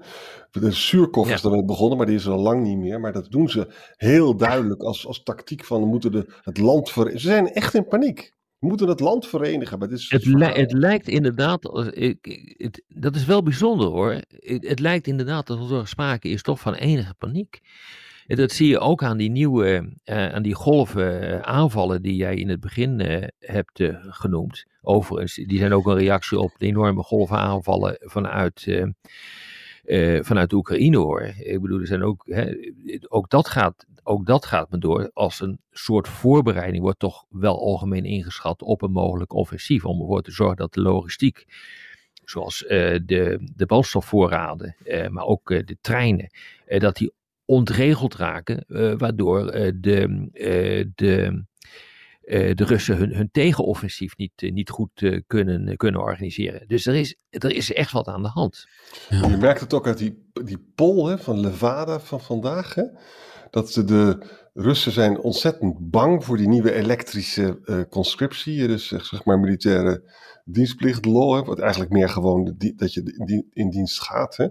De 0.51 0.67
is 0.67 1.41
daarmee 1.41 1.65
begonnen, 1.65 1.97
maar 1.97 2.05
die 2.05 2.15
is 2.15 2.25
er 2.25 2.31
al 2.31 2.41
lang 2.41 2.63
niet 2.63 2.77
meer. 2.77 2.99
Maar 2.99 3.13
dat 3.13 3.31
doen 3.31 3.49
ze 3.49 3.67
heel 3.95 4.35
duidelijk 4.35 4.81
als, 4.81 5.07
als 5.07 5.23
tactiek 5.23 5.63
van 5.63 5.81
we 5.81 5.87
moeten 5.87 6.11
de, 6.11 6.33
het 6.41 6.57
land 6.57 6.91
ver... 6.91 7.11
Ze 7.11 7.27
zijn 7.27 7.51
echt 7.51 7.73
in 7.73 7.87
paniek. 7.87 8.35
We 8.59 8.67
moeten 8.67 8.87
het 8.87 8.99
land 8.99 9.27
verenigen. 9.27 9.79
Maar 9.79 9.87
dit 9.87 9.97
is 9.97 10.09
het, 10.09 10.25
het 10.55 10.71
lijkt 10.71 11.07
inderdaad, 11.07 11.63
het, 11.63 12.83
dat 12.87 13.15
is 13.15 13.25
wel 13.25 13.43
bijzonder 13.43 13.87
hoor. 13.87 14.11
Het, 14.29 14.67
het 14.67 14.79
lijkt 14.79 15.07
inderdaad 15.07 15.47
dat 15.47 15.71
er 15.71 15.87
sprake 15.87 16.29
is 16.29 16.41
toch 16.41 16.59
van 16.59 16.73
enige 16.73 17.13
paniek. 17.13 17.61
Dat 18.27 18.51
zie 18.51 18.67
je 18.67 18.79
ook 18.79 19.03
aan 19.03 19.17
die 19.17 19.29
nieuwe, 19.29 19.97
uh, 20.05 20.33
aan 20.33 20.43
die 20.43 20.53
golven 20.53 21.23
uh, 21.23 21.39
aanvallen 21.39 22.01
die 22.01 22.15
jij 22.15 22.35
in 22.35 22.49
het 22.49 22.59
begin 22.59 22.99
uh, 22.99 23.23
hebt 23.39 23.83
genoemd. 24.01 24.65
Overigens, 24.89 25.35
die 25.35 25.57
zijn 25.57 25.73
ook 25.73 25.85
een 25.85 25.97
reactie 25.97 26.39
op 26.39 26.51
de 26.57 26.65
enorme 26.65 27.03
golven 27.03 27.37
aanvallen 27.37 27.97
vanuit, 27.99 28.85
vanuit 30.21 30.53
Oekraïne 30.53 30.97
hoor. 30.97 31.21
Ik 31.21 31.61
bedoel, 31.61 31.79
er 31.79 31.87
zijn 31.87 32.03
ook, 32.03 32.23
hè, 32.25 32.51
ook, 33.07 33.29
dat 33.29 33.47
gaat, 33.47 33.85
ook 34.03 34.25
dat 34.25 34.45
gaat 34.45 34.69
me 34.71 34.77
door 34.77 35.09
als 35.13 35.41
een 35.41 35.59
soort 35.71 36.07
voorbereiding, 36.07 36.83
wordt 36.83 36.99
toch 36.99 37.25
wel 37.29 37.59
algemeen 37.59 38.05
ingeschat 38.05 38.61
op 38.61 38.81
een 38.81 38.91
mogelijk 38.91 39.33
offensief. 39.33 39.85
Om 39.85 40.01
ervoor 40.01 40.21
te 40.21 40.31
zorgen 40.31 40.57
dat 40.57 40.73
de 40.73 40.81
logistiek 40.81 41.45
zoals 42.23 42.65
de, 42.67 43.49
de 43.55 43.65
brandstofvoorraden, 43.65 44.75
maar 45.09 45.25
ook 45.25 45.47
de 45.47 45.77
treinen, 45.81 46.31
dat 46.65 46.95
die 46.95 47.11
ontregeld 47.45 48.15
raken, 48.15 48.65
waardoor 48.97 49.51
de, 49.75 50.29
de, 50.95 51.45
de 52.27 52.63
Russen 52.65 52.97
hun, 52.97 53.13
hun 53.13 53.29
tegenoffensief 53.31 54.17
niet, 54.17 54.31
niet 54.35 54.69
goed 54.69 55.21
kunnen, 55.27 55.77
kunnen 55.77 56.01
organiseren. 56.01 56.67
Dus 56.67 56.85
er 56.85 56.95
is, 56.95 57.15
er 57.29 57.51
is 57.51 57.73
echt 57.73 57.91
wat 57.91 58.07
aan 58.07 58.23
de 58.23 58.29
hand. 58.29 58.67
Ja. 59.09 59.27
Je 59.27 59.37
merkt 59.37 59.59
het 59.59 59.73
ook 59.73 59.87
uit 59.87 59.97
die, 59.97 60.29
die 60.43 60.71
poll 60.75 61.09
hè, 61.09 61.17
van 61.17 61.39
Levada 61.39 61.99
van 61.99 62.21
vandaag. 62.21 62.75
Hè? 62.75 62.83
Dat 63.49 63.73
de 63.85 64.25
Russen 64.53 64.91
zijn 64.91 65.19
ontzettend 65.19 65.89
bang 65.89 66.23
voor 66.25 66.37
die 66.37 66.47
nieuwe 66.47 66.73
elektrische 66.73 67.85
conscriptie. 67.89 68.67
Dus 68.67 68.87
zeg 68.87 69.23
maar 69.23 69.39
militaire 69.39 70.03
dienstplicht 70.45 71.05
law. 71.05 71.45
Wat 71.45 71.59
eigenlijk 71.59 71.91
meer 71.91 72.09
gewoon 72.09 72.55
dat 72.75 72.93
je 72.93 73.45
in 73.53 73.69
dienst 73.69 74.01
gaat. 74.01 74.37
Hè? 74.37 74.47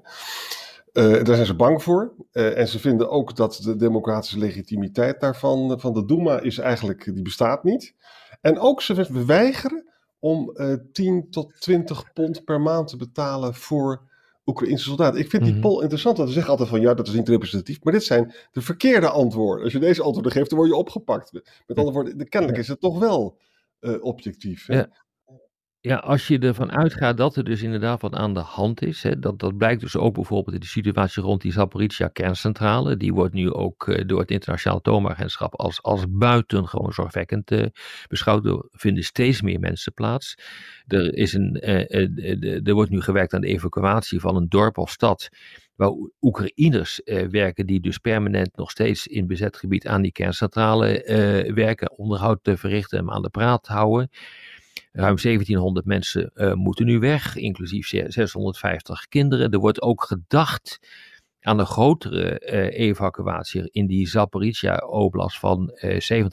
Uh, 0.96 1.24
daar 1.24 1.34
zijn 1.34 1.46
ze 1.46 1.54
bang 1.54 1.82
voor. 1.82 2.12
Uh, 2.32 2.58
en 2.58 2.68
ze 2.68 2.78
vinden 2.78 3.10
ook 3.10 3.36
dat 3.36 3.60
de 3.62 3.76
democratische 3.76 4.38
legitimiteit 4.38 5.20
daarvan, 5.20 5.72
eh, 5.72 5.78
van 5.78 5.92
de 5.92 6.04
Duma, 6.04 6.40
is 6.40 6.58
eigenlijk, 6.58 7.04
die 7.14 7.22
bestaat 7.22 7.64
niet. 7.64 7.94
En 8.40 8.58
ook 8.58 8.82
ze 8.82 9.24
weigeren 9.26 9.86
om 10.18 10.50
uh, 10.54 10.74
10 10.92 11.30
tot 11.30 11.60
20 11.60 12.12
pond 12.12 12.44
per 12.44 12.60
maand 12.60 12.88
te 12.88 12.96
betalen 12.96 13.54
voor 13.54 14.02
Oekraïnse 14.46 14.84
soldaten. 14.84 15.20
Ik 15.20 15.30
vind 15.30 15.42
die 15.42 15.52
mhm. 15.52 15.60
poll 15.60 15.82
interessant, 15.82 16.16
want 16.16 16.28
ze 16.28 16.34
zeggen 16.34 16.52
altijd 16.52 16.70
van 16.70 16.80
ja, 16.80 16.94
dat 16.94 17.08
is 17.08 17.14
niet 17.14 17.28
representatief. 17.28 17.82
Maar 17.82 17.92
dit 17.92 18.04
zijn 18.04 18.34
de 18.52 18.60
verkeerde 18.60 19.08
antwoorden. 19.08 19.64
Als 19.64 19.72
je 19.72 19.78
deze 19.78 20.02
antwoorden 20.02 20.32
geeft, 20.32 20.50
dan 20.50 20.58
word 20.58 20.70
je 20.70 20.76
opgepakt. 20.76 21.32
Met 21.66 21.78
andere 21.78 21.92
woorden, 21.92 22.28
kennelijk 22.28 22.58
is 22.58 22.68
het 22.68 22.80
toch 22.80 22.98
wel 22.98 23.38
objectief. 24.00 24.66
Ja. 24.66 24.88
Ja, 25.86 25.96
als 25.96 26.28
je 26.28 26.38
ervan 26.38 26.72
uitgaat 26.72 27.16
dat 27.16 27.36
er 27.36 27.44
dus 27.44 27.62
inderdaad 27.62 28.00
wat 28.00 28.14
aan 28.14 28.34
de 28.34 28.40
hand 28.40 28.82
is, 28.82 29.02
hè, 29.02 29.18
dat, 29.18 29.38
dat 29.38 29.56
blijkt 29.56 29.80
dus 29.80 29.96
ook 29.96 30.14
bijvoorbeeld 30.14 30.54
in 30.54 30.60
de 30.60 30.66
situatie 30.66 31.22
rond 31.22 31.42
die 31.42 31.52
Zaporizhia 31.52 32.08
kerncentrale, 32.08 32.96
die 32.96 33.12
wordt 33.12 33.34
nu 33.34 33.52
ook 33.52 33.86
uh, 33.86 34.04
door 34.06 34.20
het 34.20 34.30
internationaal 34.30 34.78
atoomagentschap 34.78 35.54
als, 35.54 35.82
als 35.82 36.04
buitengewoon 36.08 36.92
zorgwekkend 36.92 37.50
uh, 37.50 37.66
beschouwd. 38.08 38.44
Er 38.44 38.64
vinden 38.70 39.04
steeds 39.04 39.42
meer 39.42 39.60
mensen 39.60 39.92
plaats. 39.92 40.38
Er, 40.86 41.14
is 41.14 41.32
een, 41.32 41.60
er 42.64 42.74
wordt 42.74 42.90
nu 42.90 43.00
gewerkt 43.00 43.34
aan 43.34 43.40
de 43.40 43.46
evacuatie 43.46 44.20
van 44.20 44.36
een 44.36 44.48
dorp 44.48 44.78
of 44.78 44.90
stad 44.90 45.28
waar 45.74 45.92
Oekraïners 46.20 47.00
werken 47.30 47.66
die 47.66 47.80
dus 47.80 47.98
permanent 47.98 48.56
nog 48.56 48.70
steeds 48.70 49.06
in 49.06 49.26
bezet 49.26 49.56
gebied 49.56 49.86
aan 49.86 50.02
die 50.02 50.12
kerncentrale 50.12 51.02
werken, 51.54 51.98
onderhoud 51.98 52.38
te 52.42 52.56
verrichten 52.56 52.98
en 52.98 53.10
aan 53.10 53.22
de 53.22 53.30
praat 53.30 53.66
houden. 53.66 54.10
Ruim 54.96 55.16
1700 55.16 55.86
mensen 55.86 56.30
uh, 56.34 56.52
moeten 56.52 56.86
nu 56.86 56.98
weg, 56.98 57.36
inclusief 57.36 57.86
650 57.86 59.06
kinderen. 59.08 59.50
Er 59.50 59.58
wordt 59.58 59.82
ook 59.82 60.04
gedacht 60.04 60.78
aan 61.40 61.58
een 61.58 61.66
grotere 61.66 62.42
uh, 62.52 62.78
evacuatie 62.78 63.68
in 63.70 63.86
die 63.86 64.08
Zaporizhia-oblast 64.08 65.38
van 65.38 65.78
uh, 65.80 66.24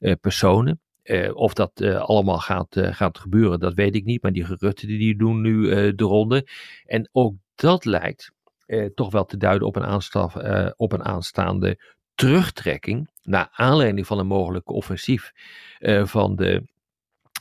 70.000 0.00 0.18
personen. 0.20 0.80
of 1.32 1.54
dat 1.54 1.82
allemaal 1.82 2.38
gaat, 2.38 2.76
gaat 2.78 3.18
gebeuren, 3.18 3.60
dat 3.60 3.74
weet 3.74 3.94
ik 3.94 4.04
niet. 4.04 4.22
Maar 4.22 4.32
die 4.32 4.44
geruchten 4.44 4.88
die 4.88 5.16
doen 5.16 5.40
nu 5.40 5.68
de 5.94 6.04
ronde. 6.04 6.48
En 6.84 7.08
ook 7.12 7.34
dat 7.54 7.84
lijkt 7.84 8.32
toch 8.94 9.10
wel 9.10 9.24
te 9.24 9.36
duiden 9.36 9.68
op 9.68 9.76
een, 9.76 10.74
op 10.76 10.92
een 10.92 11.04
aanstaande 11.04 11.78
terugtrekking. 12.14 13.10
Naar 13.22 13.48
aanleiding 13.52 14.06
van 14.06 14.18
een 14.18 14.26
mogelijke 14.26 14.72
offensief 14.72 15.32
van 16.04 16.36
de 16.36 16.72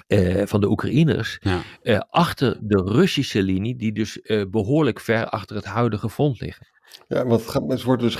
uh, 0.07 0.45
van 0.45 0.61
de 0.61 0.69
Oekraïners 0.69 1.37
ja. 1.41 1.61
uh, 1.83 1.99
achter 2.09 2.57
de 2.61 2.81
Russische 2.85 3.43
linie, 3.43 3.75
die 3.75 3.91
dus 3.91 4.19
uh, 4.23 4.45
behoorlijk 4.49 4.99
ver 4.99 5.29
achter 5.29 5.55
het 5.55 5.65
huidige 5.65 6.09
front 6.09 6.39
liggen. 6.41 6.67
Ja, 7.07 7.25
want 7.25 7.41
ze 7.41 7.85
worden 7.85 8.05
dus 8.05 8.15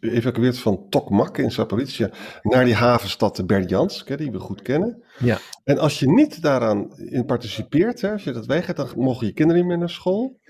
geëvacueerd 0.00 0.58
van 0.58 0.86
Tokmak 0.88 1.38
in 1.38 1.52
Zaporizhia 1.52 2.10
naar 2.42 2.64
die 2.64 2.74
havenstad 2.74 3.46
Berdjansk, 3.46 4.18
die 4.18 4.30
we 4.30 4.38
goed 4.38 4.62
kennen. 4.62 5.02
Ja. 5.18 5.38
En 5.64 5.78
als 5.78 5.98
je 5.98 6.08
niet 6.08 6.42
daaraan 6.42 6.98
in 6.98 7.24
participeert, 7.24 8.00
hè, 8.00 8.12
als 8.12 8.24
je 8.24 8.32
dat 8.32 8.46
weigert, 8.46 8.76
dan 8.76 8.88
mogen 8.96 9.26
je 9.26 9.32
kinderen 9.32 9.60
niet 9.60 9.70
meer 9.70 9.78
naar 9.78 9.90
school. 9.90 10.40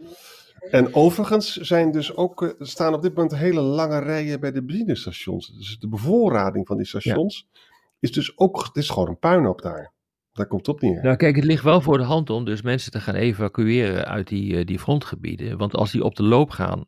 En 0.71 0.94
overigens 0.94 1.56
zijn 1.56 1.92
dus 1.92 2.16
ook, 2.16 2.54
staan 2.59 2.94
op 2.94 3.02
dit 3.02 3.14
moment 3.14 3.37
hele 3.37 3.61
lange 3.61 3.99
rijen 3.99 4.40
bij 4.40 4.52
de 4.52 4.64
benzinestations. 4.64 5.56
Dus 5.56 5.78
de 5.78 5.88
bevoorrading 5.88 6.66
van 6.66 6.76
die 6.76 6.87
stations 6.87 7.47
ja. 7.50 7.61
is 8.00 8.12
dus 8.12 8.38
ook, 8.38 8.64
het 8.64 8.76
is 8.76 8.88
gewoon 8.88 9.09
een 9.09 9.18
puinhoop 9.18 9.62
daar. 9.62 9.92
Daar 10.35 10.47
komt 10.47 10.67
het 10.67 10.75
op 10.75 10.83
neer. 10.83 11.03
Nou 11.03 11.17
kijk, 11.17 11.37
het 11.37 11.45
ligt 11.45 11.62
wel 11.62 11.81
voor 11.81 11.99
de 11.99 12.05
hand 12.05 12.31
om 12.31 12.45
dus 12.45 12.62
mensen 12.62 12.91
te 12.91 13.00
gaan 13.00 13.14
evacueren 13.14 14.05
uit 14.05 14.29
die, 14.29 14.55
uh, 14.55 14.64
die 14.64 14.79
frontgebieden. 14.79 15.59
Want 15.59 15.75
als 15.75 15.93
die 15.93 16.05
op 16.05 16.17
de 16.17 16.23
loop 16.23 16.50
gaan, 16.50 16.87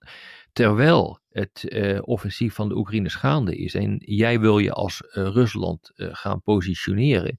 terwijl 0.53 1.19
het 1.31 1.65
uh, 1.69 1.99
offensief 2.03 2.55
van 2.55 2.69
de 2.69 2.77
Oekraïners 2.77 3.15
gaande 3.15 3.57
is 3.57 3.75
en 3.75 3.97
jij 3.99 4.41
wil 4.41 4.59
je 4.59 4.73
als 4.73 5.03
uh, 5.03 5.09
Rusland 5.13 5.91
gaan 5.95 6.43
positioneren, 6.43 7.39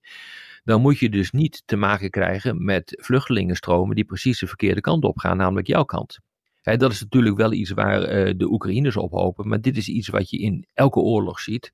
dan 0.63 0.81
moet 0.81 0.99
je 0.99 1.09
dus 1.09 1.31
niet 1.31 1.63
te 1.65 1.75
maken 1.75 2.09
krijgen 2.09 2.63
met 2.63 2.97
vluchtelingenstromen 3.01 3.95
die 3.95 4.05
precies 4.05 4.39
de 4.39 4.47
verkeerde 4.47 4.81
kant 4.81 5.03
op 5.03 5.17
gaan, 5.17 5.37
namelijk 5.37 5.67
jouw 5.67 5.83
kant. 5.83 6.19
He, 6.61 6.77
dat 6.77 6.91
is 6.91 7.01
natuurlijk 7.01 7.37
wel 7.37 7.53
iets 7.53 7.71
waar 7.71 7.99
de 8.37 8.51
Oekraïners 8.51 8.97
op 8.97 9.11
hopen, 9.11 9.47
maar 9.47 9.61
dit 9.61 9.77
is 9.77 9.87
iets 9.87 10.07
wat 10.07 10.29
je 10.29 10.37
in 10.37 10.65
elke 10.73 10.99
oorlog 10.99 11.39
ziet 11.39 11.71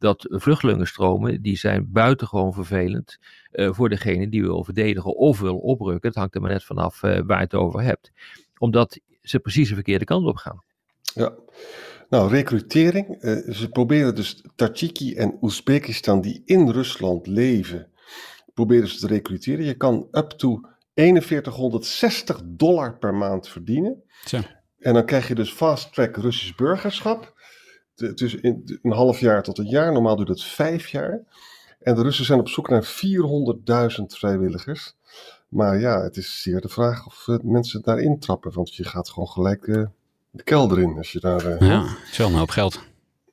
dat 0.00 0.26
vluchtelingenstromen, 0.28 1.42
die 1.42 1.56
zijn 1.56 1.92
buitengewoon 1.92 2.52
vervelend 2.52 3.18
uh, 3.52 3.72
voor 3.72 3.88
degene 3.88 4.28
die 4.28 4.42
wil 4.42 4.64
verdedigen 4.64 5.16
of 5.16 5.40
wil 5.40 5.58
oprukken. 5.58 6.08
Het 6.08 6.18
hangt 6.18 6.34
er 6.34 6.40
maar 6.40 6.50
net 6.50 6.64
vanaf 6.64 7.02
uh, 7.02 7.20
waar 7.26 7.36
je 7.36 7.44
het 7.44 7.54
over 7.54 7.82
hebt. 7.82 8.10
Omdat 8.58 8.98
ze 9.22 9.38
precies 9.38 9.68
de 9.68 9.74
verkeerde 9.74 10.04
kant 10.04 10.26
op 10.26 10.36
gaan. 10.36 10.62
Ja, 11.14 11.34
nou, 12.08 12.30
recrutering. 12.30 13.22
Uh, 13.22 13.54
ze 13.54 13.68
proberen 13.68 14.14
dus 14.14 14.44
Tajiki 14.54 15.14
en 15.14 15.38
Oezbekistan 15.40 16.20
die 16.20 16.42
in 16.44 16.70
Rusland 16.70 17.26
leven, 17.26 17.88
proberen 18.54 18.88
ze 18.88 18.98
te 18.98 19.06
recruteren. 19.06 19.64
Je 19.64 19.74
kan 19.74 20.08
up 20.10 20.30
to 20.30 20.60
4160 20.94 22.40
dollar 22.44 22.98
per 22.98 23.14
maand 23.14 23.48
verdienen. 23.48 24.02
Zo. 24.24 24.38
En 24.78 24.94
dan 24.94 25.04
krijg 25.04 25.28
je 25.28 25.34
dus 25.34 25.52
fast 25.52 25.92
track 25.92 26.16
Russisch 26.16 26.54
burgerschap 26.54 27.39
tussen 28.14 28.64
een 28.82 28.92
half 28.92 29.20
jaar 29.20 29.42
tot 29.42 29.58
een 29.58 29.68
jaar. 29.68 29.92
Normaal 29.92 30.16
duurt 30.16 30.28
het 30.28 30.42
vijf 30.42 30.88
jaar. 30.88 31.20
En 31.80 31.94
de 31.94 32.02
Russen 32.02 32.24
zijn 32.24 32.40
op 32.40 32.48
zoek 32.48 32.68
naar 32.68 33.02
400.000 33.98 34.04
vrijwilligers. 34.06 34.94
Maar 35.48 35.80
ja, 35.80 36.02
het 36.02 36.16
is 36.16 36.42
zeer 36.42 36.60
de 36.60 36.68
vraag 36.68 37.06
of 37.06 37.26
uh, 37.26 37.36
mensen 37.42 37.82
daarin 37.82 38.18
trappen. 38.18 38.52
Want 38.52 38.74
je 38.74 38.84
gaat 38.84 39.10
gewoon 39.10 39.28
gelijk 39.28 39.66
uh, 39.66 39.86
de 40.30 40.42
kelder 40.42 40.80
in 40.80 40.96
als 40.96 41.12
je 41.12 41.20
daar... 41.20 41.46
Uh, 41.46 41.68
ja, 41.68 41.82
het 41.82 42.10
is 42.10 42.16
wel 42.16 42.28
een 42.28 42.34
hoop 42.34 42.50
geld. 42.50 42.80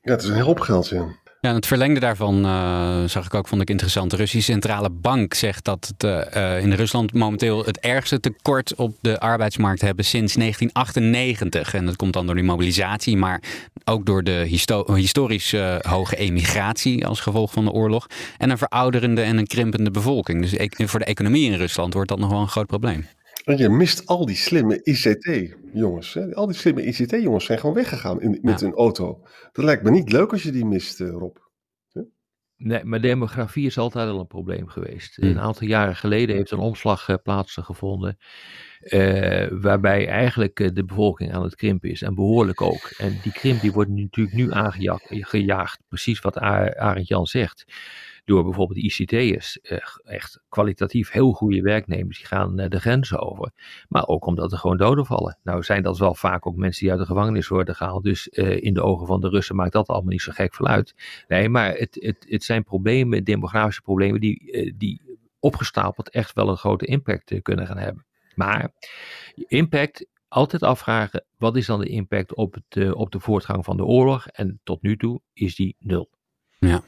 Ja, 0.01 0.11
het 0.11 0.23
is 0.23 0.29
een 0.29 0.41
hoop 0.41 0.59
geld, 0.59 0.87
ja. 0.87 1.07
Ja, 1.47 1.53
het 1.53 1.67
verlengde 1.67 1.99
daarvan 1.99 2.45
uh, 2.45 3.03
zag 3.03 3.25
ik 3.25 3.33
ook, 3.33 3.47
vond 3.47 3.61
ik 3.61 3.69
interessant. 3.69 4.09
De 4.09 4.15
Russische 4.15 4.51
Centrale 4.51 4.89
Bank 4.89 5.33
zegt 5.33 5.65
dat 5.65 5.93
het 5.97 6.33
uh, 6.35 6.63
in 6.63 6.73
Rusland 6.73 7.13
momenteel 7.13 7.65
het 7.65 7.79
ergste 7.79 8.19
tekort 8.19 8.75
op 8.75 8.95
de 9.01 9.19
arbeidsmarkt 9.19 9.81
hebben 9.81 10.05
sinds 10.05 10.33
1998. 10.33 11.73
En 11.73 11.85
dat 11.85 11.95
komt 11.95 12.13
dan 12.13 12.25
door 12.25 12.35
die 12.35 12.43
mobilisatie, 12.43 13.17
maar 13.17 13.41
ook 13.85 14.05
door 14.05 14.23
de 14.23 14.31
histo 14.31 14.93
historisch 14.93 15.55
hoge 15.81 16.15
emigratie 16.15 17.07
als 17.07 17.19
gevolg 17.19 17.51
van 17.51 17.65
de 17.65 17.71
oorlog. 17.71 18.07
En 18.37 18.49
een 18.49 18.57
verouderende 18.57 19.21
en 19.21 19.37
een 19.37 19.47
krimpende 19.47 19.91
bevolking. 19.91 20.41
Dus 20.41 20.51
e 20.51 20.87
voor 20.87 20.99
de 20.99 21.05
economie 21.05 21.51
in 21.51 21.57
Rusland 21.57 21.93
wordt 21.93 22.09
dat 22.09 22.19
nog 22.19 22.29
wel 22.29 22.41
een 22.41 22.47
groot 22.47 22.67
probleem. 22.67 23.05
En 23.47 23.57
je 23.57 23.69
mist 23.69 24.05
al 24.05 24.25
die 24.25 24.35
slimme 24.35 24.83
ICT-jongens. 24.83 26.17
Al 26.33 26.45
die 26.45 26.55
slimme 26.55 26.85
ICT-jongens 26.85 27.45
zijn 27.45 27.59
gewoon 27.59 27.75
weggegaan 27.75 28.21
in, 28.21 28.39
met 28.41 28.59
ja. 28.59 28.67
een 28.67 28.73
auto. 28.73 29.25
Dat 29.51 29.65
lijkt 29.65 29.83
me 29.83 29.91
niet 29.91 30.11
leuk 30.11 30.31
als 30.31 30.43
je 30.43 30.51
die 30.51 30.65
mist, 30.65 30.99
uh, 30.99 31.09
Rob. 31.09 31.37
Nee, 32.57 32.83
maar 32.83 33.01
demografie 33.01 33.65
is 33.65 33.77
altijd 33.77 34.09
al 34.09 34.19
een 34.19 34.27
probleem 34.27 34.67
geweest. 34.67 35.15
Hm. 35.15 35.25
Een 35.25 35.39
aantal 35.39 35.67
jaren 35.67 35.95
geleden 35.95 36.35
heeft 36.35 36.51
een 36.51 36.59
omslag 36.59 37.07
uh, 37.07 37.15
plaatsgevonden. 37.23 38.17
Uh, 38.81 39.47
waarbij 39.51 40.07
eigenlijk 40.07 40.59
uh, 40.59 40.69
de 40.73 40.85
bevolking 40.85 41.33
aan 41.33 41.43
het 41.43 41.55
krimpen 41.55 41.89
is. 41.89 42.01
En 42.01 42.15
behoorlijk 42.15 42.61
ook. 42.61 42.93
En 42.97 43.19
die 43.23 43.31
krimp 43.31 43.61
die 43.61 43.71
wordt 43.71 43.89
nu, 43.89 44.01
natuurlijk 44.01 44.35
nu 44.37 44.51
aangejaagd. 44.51 45.79
Precies 45.87 46.19
wat 46.19 46.37
Arend 46.37 47.07
Jan 47.07 47.25
zegt. 47.25 47.65
Door 48.27 48.43
bijvoorbeeld 48.43 48.79
ICT'ers, 48.79 49.59
uh, 49.61 49.77
echt 50.03 50.41
kwalitatief 50.49 51.11
heel 51.11 51.31
goede 51.31 51.61
werknemers, 51.61 52.17
die 52.17 52.27
gaan 52.27 52.55
de 52.55 52.79
grens 52.79 53.17
over. 53.17 53.51
Maar 53.87 54.07
ook 54.07 54.25
omdat 54.25 54.51
er 54.51 54.57
gewoon 54.57 54.77
doden 54.77 55.05
vallen. 55.05 55.37
Nou 55.43 55.63
zijn 55.63 55.83
dat 55.83 55.97
wel 55.97 56.15
vaak 56.15 56.47
ook 56.47 56.55
mensen 56.55 56.81
die 56.81 56.91
uit 56.91 56.99
de 56.99 57.05
gevangenis 57.05 57.47
worden 57.47 57.75
gehaald. 57.75 58.03
Dus 58.03 58.27
in 58.27 58.73
de 58.73 58.81
ogen 58.81 59.07
van 59.07 59.21
de 59.21 59.29
Russen 59.29 59.55
maakt 59.55 59.71
dat 59.71 59.87
allemaal 59.87 60.11
niet 60.11 60.21
zo 60.21 60.31
gek 60.31 60.55
veel 60.55 60.67
uit. 60.67 60.95
Nee, 61.27 61.49
maar 61.49 61.73
het, 61.73 61.97
het, 61.99 62.25
het 62.29 62.43
zijn 62.43 62.63
problemen, 62.63 63.23
demografische 63.23 63.81
problemen, 63.81 64.19
die, 64.19 64.73
die 64.77 65.01
opgestapeld 65.39 66.09
echt 66.09 66.33
wel 66.33 66.49
een 66.49 66.57
grote 66.57 66.85
impact 66.85 67.41
kunnen 67.41 67.67
gaan 67.67 67.77
hebben. 67.77 68.05
Maar 68.35 68.71
impact 69.35 70.07
altijd 70.27 70.63
afvragen, 70.63 71.25
wat 71.37 71.55
is 71.55 71.65
dan 71.65 71.79
de 71.79 71.89
impact 71.89 72.35
op, 72.35 72.53
het, 72.53 72.93
op 72.93 73.11
de 73.11 73.19
voortgang 73.19 73.65
van 73.65 73.77
de 73.77 73.85
oorlog? 73.85 74.27
En 74.27 74.59
tot 74.63 74.81
nu 74.81 74.97
toe 74.97 75.21
is 75.33 75.55
die 75.55 75.75
nul. 75.79 76.09
Ja. 76.59 76.83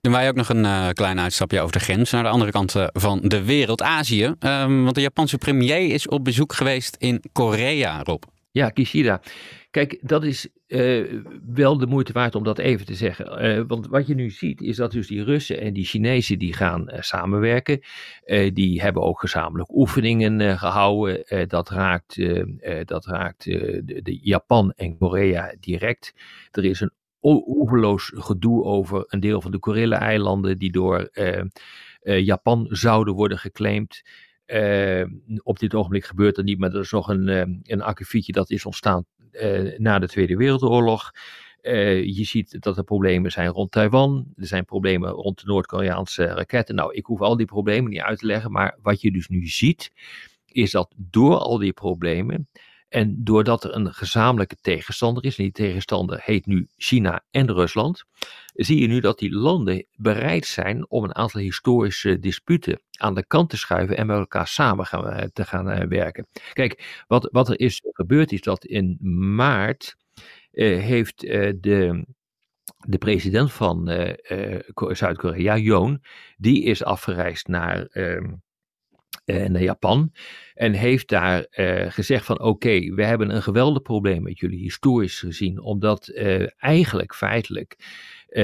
Doen 0.00 0.12
wij 0.12 0.28
ook 0.28 0.34
nog 0.34 0.48
een 0.48 0.64
uh, 0.64 0.88
klein 0.88 1.20
uitstapje 1.20 1.60
over 1.60 1.72
de 1.72 1.80
grens 1.80 2.10
naar 2.10 2.22
de 2.22 2.28
andere 2.28 2.50
kant 2.50 2.74
uh, 2.74 2.86
van 2.92 3.20
de 3.22 3.44
wereld, 3.44 3.82
Azië. 3.82 4.24
Um, 4.24 4.82
want 4.82 4.94
de 4.94 5.00
Japanse 5.00 5.38
premier 5.38 5.92
is 5.92 6.08
op 6.08 6.24
bezoek 6.24 6.52
geweest 6.52 6.96
in 6.96 7.22
Korea, 7.32 8.02
Rob. 8.02 8.22
Ja, 8.50 8.68
Kishida. 8.68 9.20
Kijk, 9.70 9.98
dat 10.02 10.24
is 10.24 10.48
uh, 10.66 11.22
wel 11.54 11.78
de 11.78 11.86
moeite 11.86 12.12
waard 12.12 12.34
om 12.34 12.44
dat 12.44 12.58
even 12.58 12.86
te 12.86 12.94
zeggen. 12.94 13.66
Want 13.66 13.86
wat 13.86 14.06
je 14.06 14.14
nu 14.14 14.30
ziet 14.30 14.60
is 14.60 14.76
dat 14.76 14.90
dus 14.90 15.06
die 15.06 15.24
Russen 15.24 15.60
en 15.60 15.72
die 15.72 15.84
Chinezen 15.84 16.38
die 16.38 16.52
gaan 16.52 16.86
samenwerken. 16.98 17.80
die 18.52 18.80
hebben 18.80 19.02
ook 19.02 19.20
gezamenlijk 19.20 19.70
oefeningen 19.70 20.58
gehouden. 20.58 21.48
dat 21.48 21.68
raakt, 21.68 22.16
dat 22.84 23.06
raakt 23.06 23.44
de, 23.44 24.18
Japan 24.22 24.72
en 24.76 24.98
Korea 24.98 25.54
direct. 25.60 26.14
Er 26.50 26.64
is 26.64 26.80
een 26.80 26.92
oeverloos 27.22 28.12
gedoe 28.14 28.64
over 28.64 29.04
een 29.06 29.20
deel 29.20 29.40
van 29.40 29.50
de 29.50 29.58
Kurile-eilanden 29.58 30.58
die 30.58 30.72
door 30.72 31.10
Japan 32.02 32.66
zouden 32.70 33.14
worden 33.14 33.38
geclaimd. 33.38 34.02
Uh, 34.46 35.04
op 35.42 35.58
dit 35.58 35.74
ogenblik 35.74 36.04
gebeurt 36.04 36.36
dat 36.36 36.44
niet, 36.44 36.58
maar 36.58 36.72
er 36.72 36.80
is 36.80 36.90
nog 36.90 37.08
een, 37.08 37.28
een 37.62 37.82
akkefietje 37.82 38.32
dat 38.32 38.50
is 38.50 38.66
ontstaan 38.66 39.04
na 39.76 39.98
de 39.98 40.08
Tweede 40.08 40.36
Wereldoorlog. 40.36 41.10
je 41.62 42.24
ziet 42.24 42.62
dat 42.62 42.76
er 42.76 42.84
problemen 42.84 43.30
zijn 43.30 43.48
rond 43.48 43.70
Taiwan. 43.70 44.32
Er 44.36 44.46
zijn 44.46 44.64
problemen 44.64 45.10
rond 45.10 45.40
de 45.40 45.46
Noord-Koreaanse 45.46 46.24
raketten. 46.24 46.74
Nou, 46.74 46.94
ik 46.94 47.06
hoef 47.06 47.20
al 47.20 47.36
die 47.36 47.46
problemen 47.46 47.90
niet 47.90 48.00
uit 48.00 48.18
te 48.18 48.26
leggen, 48.26 48.52
maar 48.52 48.78
wat 48.82 49.00
je 49.00 49.12
dus 49.12 49.28
nu 49.28 49.46
ziet, 49.46 49.92
is 50.46 50.70
dat 50.70 50.94
door 50.96 51.36
al 51.36 51.58
die 51.58 51.72
problemen 51.72 52.48
en 52.90 53.24
doordat 53.24 53.64
er 53.64 53.74
een 53.74 53.94
gezamenlijke 53.94 54.56
tegenstander 54.60 55.24
is, 55.24 55.38
en 55.38 55.44
die 55.44 55.52
tegenstander 55.52 56.20
heet 56.22 56.46
nu 56.46 56.68
China 56.76 57.24
en 57.30 57.52
Rusland, 57.52 58.04
zie 58.54 58.80
je 58.80 58.86
nu 58.86 59.00
dat 59.00 59.18
die 59.18 59.32
landen 59.32 59.86
bereid 59.96 60.46
zijn 60.46 60.90
om 60.90 61.04
een 61.04 61.14
aantal 61.14 61.40
historische 61.40 62.18
disputen 62.18 62.82
aan 62.98 63.14
de 63.14 63.26
kant 63.26 63.50
te 63.50 63.56
schuiven 63.56 63.96
en 63.96 64.06
met 64.06 64.16
elkaar 64.16 64.46
samen 64.46 64.86
gaan, 64.86 65.08
eh, 65.08 65.28
te 65.32 65.44
gaan 65.44 65.70
uh, 65.70 65.88
werken. 65.88 66.26
Kijk, 66.52 67.04
wat, 67.06 67.28
wat 67.32 67.48
er 67.48 67.60
is 67.60 67.80
gebeurd 67.82 68.32
is 68.32 68.40
dat 68.40 68.64
in 68.64 68.98
maart 69.34 69.96
uh, 70.52 70.80
heeft 70.80 71.20
de, 71.20 72.04
de 72.86 72.98
president 72.98 73.52
van 73.52 73.86
Zuid-Korea, 74.74 75.56
Yoon, 75.56 76.02
die 76.36 76.62
is 76.62 76.84
afgereisd 76.84 77.48
naar 77.48 77.86
ehm, 77.86 78.32
naar 79.30 79.62
Japan. 79.62 80.12
En 80.54 80.72
heeft 80.72 81.08
daar 81.08 81.46
uh, 81.50 81.90
gezegd 81.90 82.24
van 82.24 82.40
oké, 82.40 82.94
we 82.94 83.04
hebben 83.04 83.34
een 83.34 83.42
geweldig 83.42 83.82
probleem 83.82 84.22
met 84.22 84.38
jullie 84.38 84.58
historisch 84.58 85.18
gezien. 85.18 85.60
Omdat 85.60 86.08
uh, 86.08 86.46
eigenlijk 86.56 87.14
feitelijk 87.14 87.78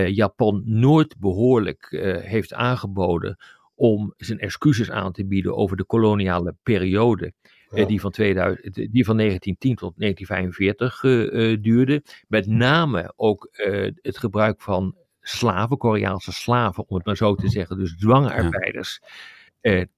Japan 0.07 0.63
nooit 0.65 1.19
behoorlijk 1.19 1.89
heeft 2.23 2.55
aangeboden 2.55 3.37
om 3.75 4.15
zijn 4.17 4.39
excuses 4.39 4.91
aan 4.91 5.13
te 5.13 5.27
bieden 5.27 5.57
over 5.57 5.77
de 5.77 5.85
koloniale 5.85 6.57
periode. 6.63 7.33
Ja. 7.71 7.85
die, 7.85 8.01
van 8.01 8.11
2000, 8.11 8.75
die 8.75 9.05
van 9.05 9.17
1910 9.17 9.75
tot 9.75 9.95
1945 9.97 11.61
duurde. 11.61 12.03
Met 12.29 12.47
name 12.47 13.13
ook 13.17 13.49
het 14.03 14.19
gebruik 14.19 14.63
van 14.63 14.97
slaven, 15.21 15.77
Koreaanse 15.77 16.33
slaven, 16.33 16.89
om 16.89 16.97
het 16.97 17.07
maar 17.07 17.17
zo 17.17 17.35
te 17.35 17.49
zeggen, 17.49 17.79
dus 17.79 17.97
dwangarbeiders. 17.97 19.01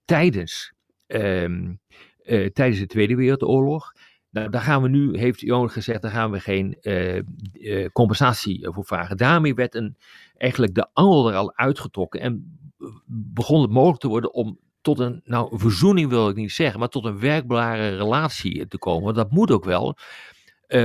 Tijdens 0.05 0.73
Ehm, 1.09 1.75
eh, 2.23 2.47
tijdens 2.47 2.79
de 2.79 2.87
Tweede 2.87 3.15
Wereldoorlog. 3.17 3.93
Nou, 4.31 4.51
daar 4.51 4.61
gaan 4.61 4.83
we 4.83 4.89
nu, 4.89 5.19
heeft 5.19 5.41
Johan 5.41 5.71
gezegd, 5.71 6.03
daar 6.03 6.11
gaan 6.11 6.31
we 6.31 6.41
geen 6.41 6.77
uh, 6.83 7.21
uh, 7.53 7.87
compensatie 7.93 8.69
voor 8.71 8.85
vragen. 8.85 9.17
Daarmee 9.17 9.55
werd 9.55 9.75
een, 9.75 9.97
eigenlijk 10.37 10.75
de 10.75 10.89
angel 10.93 11.29
er 11.29 11.37
al 11.37 11.57
uitgetrokken 11.57 12.21
en 12.21 12.59
begon 13.07 13.63
het 13.63 13.71
mogelijk 13.71 14.01
te 14.01 14.09
worden 14.09 14.35
om 14.35 14.59
tot 14.81 14.99
een, 14.99 15.21
nou 15.25 15.59
verzoening 15.59 16.09
wil 16.09 16.29
ik 16.29 16.37
niet 16.37 16.53
zeggen, 16.53 16.79
maar 16.79 16.89
tot 16.89 17.05
een 17.05 17.21
werkbare 17.21 17.97
relatie 17.97 18.67
te 18.67 18.79
komen. 18.79 19.05
Want 19.05 19.17
dat 19.17 19.31
moet 19.31 19.51
ook 19.51 19.65
wel, 19.65 19.97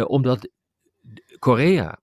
omdat 0.07 0.49
Korea 1.39 1.99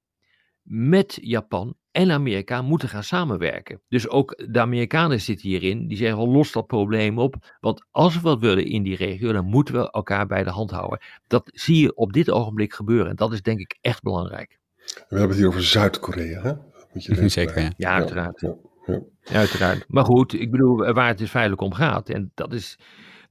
met 0.62 1.18
Japan 1.22 1.74
en 1.92 2.11
Amerika 2.11 2.62
moeten 2.62 2.88
gaan 2.88 3.05
samenwerken. 3.05 3.81
Dus 3.88 4.09
ook 4.09 4.44
de 4.53 4.61
Amerikanen 4.61 5.20
zitten 5.20 5.48
hierin. 5.48 5.88
Die 5.88 5.96
zeggen 5.96 6.16
wel, 6.16 6.29
los 6.29 6.53
dat 6.53 6.66
probleem 6.66 7.18
op. 7.18 7.57
Want 7.61 7.85
als 7.90 8.14
we 8.14 8.20
wat 8.20 8.40
willen 8.40 8.64
in 8.64 8.83
die 8.83 8.96
regio, 8.96 9.33
dan 9.33 9.44
moeten 9.44 9.74
we 9.74 9.90
elkaar 9.90 10.26
bij 10.26 10.44
de 10.44 10.50
hand 10.50 10.70
houden. 10.70 11.00
Dat 11.26 11.50
zie 11.55 11.81
je 11.81 11.94
op 11.94 12.12
dit 12.12 12.31
ogenblik 12.31 12.72
gebeuren. 12.72 13.09
En 13.11 13.16
dat 13.16 13.33
is 13.33 13.42
denk 13.42 13.59
ik 13.59 13.79
echt 13.81 14.03
belangrijk. 14.03 14.59
We 14.85 15.05
hebben 15.09 15.29
het 15.29 15.37
hier 15.37 15.46
over 15.46 15.64
Zuid-Korea, 15.64 16.42
hè? 16.42 16.53
Moet 16.92 17.05
je 17.05 17.29
Zeker, 17.29 17.62
ja. 17.62 17.72
Ja, 17.76 17.92
uiteraard. 17.92 18.40
Ja, 18.40 18.55
ja, 18.87 19.00
ja. 19.22 19.35
uiteraard. 19.35 19.85
Maar 19.88 20.05
goed, 20.05 20.33
ik 20.33 20.50
bedoel, 20.50 20.92
waar 20.92 21.09
het 21.09 21.18
dus 21.18 21.31
feitelijk 21.31 21.62
om 21.62 21.72
gaat. 21.72 22.09
En 22.09 22.31
dat 22.35 22.53
is 22.53 22.79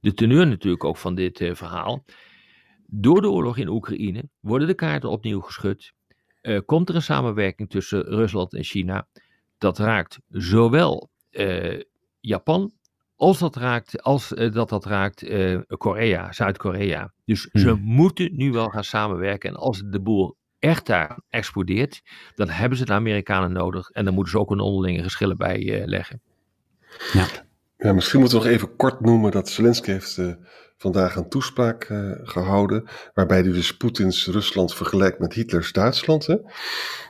de 0.00 0.14
teneur 0.14 0.46
natuurlijk 0.46 0.84
ook 0.84 0.96
van 0.96 1.14
dit 1.14 1.40
uh, 1.40 1.54
verhaal. 1.54 2.04
Door 2.86 3.20
de 3.20 3.30
oorlog 3.30 3.56
in 3.56 3.68
Oekraïne 3.68 4.28
worden 4.40 4.68
de 4.68 4.74
kaarten 4.74 5.10
opnieuw 5.10 5.40
geschud 5.40 5.92
uh, 6.42 6.60
komt 6.66 6.88
er 6.88 6.94
een 6.94 7.02
samenwerking 7.02 7.70
tussen 7.70 8.02
Rusland 8.02 8.54
en 8.54 8.64
China. 8.64 9.06
Dat 9.58 9.78
raakt 9.78 10.18
zowel 10.28 11.10
uh, 11.30 11.80
Japan 12.20 12.72
als 13.16 13.38
dat 13.38 13.56
raakt, 13.56 14.02
als, 14.02 14.32
uh, 14.32 14.52
dat, 14.52 14.68
dat 14.68 14.84
raakt 14.84 15.24
Korea, 15.76 16.32
Zuid-Korea. 16.32 17.12
Dus 17.24 17.48
hmm. 17.52 17.60
ze 17.62 17.74
moeten 17.74 18.36
nu 18.36 18.52
wel 18.52 18.68
gaan 18.68 18.84
samenwerken. 18.84 19.50
En 19.50 19.56
als 19.56 19.82
de 19.86 20.00
boel 20.00 20.36
echt 20.58 20.86
daar 20.86 21.18
explodeert, 21.28 22.02
dan 22.34 22.48
hebben 22.48 22.78
ze 22.78 22.84
de 22.84 22.92
Amerikanen 22.92 23.52
nodig. 23.52 23.90
En 23.90 24.04
dan 24.04 24.14
moeten 24.14 24.32
ze 24.32 24.38
ook 24.38 24.50
een 24.50 24.60
onderlinge 24.60 25.02
geschillen 25.02 25.36
bij 25.36 25.86
leggen. 25.86 26.22
Ja. 27.12 27.26
ja. 27.76 27.92
misschien 27.92 28.20
moeten 28.20 28.38
we 28.38 28.44
nog 28.44 28.52
even 28.54 28.76
kort 28.76 29.00
noemen 29.00 29.30
dat 29.30 29.48
Zelensky 29.48 29.90
heeft 29.90 30.18
vandaag 30.80 31.16
een 31.16 31.28
toespraak 31.28 31.88
uh, 31.88 32.12
gehouden. 32.22 32.84
Waarbij 33.14 33.40
hij 33.40 33.52
dus 33.52 33.76
Poetins 33.76 34.26
Rusland 34.26 34.74
vergelijkt 34.74 35.18
met 35.18 35.32
Hitlers 35.32 35.72
Duitsland. 35.72 36.26
Hè? 36.26 36.36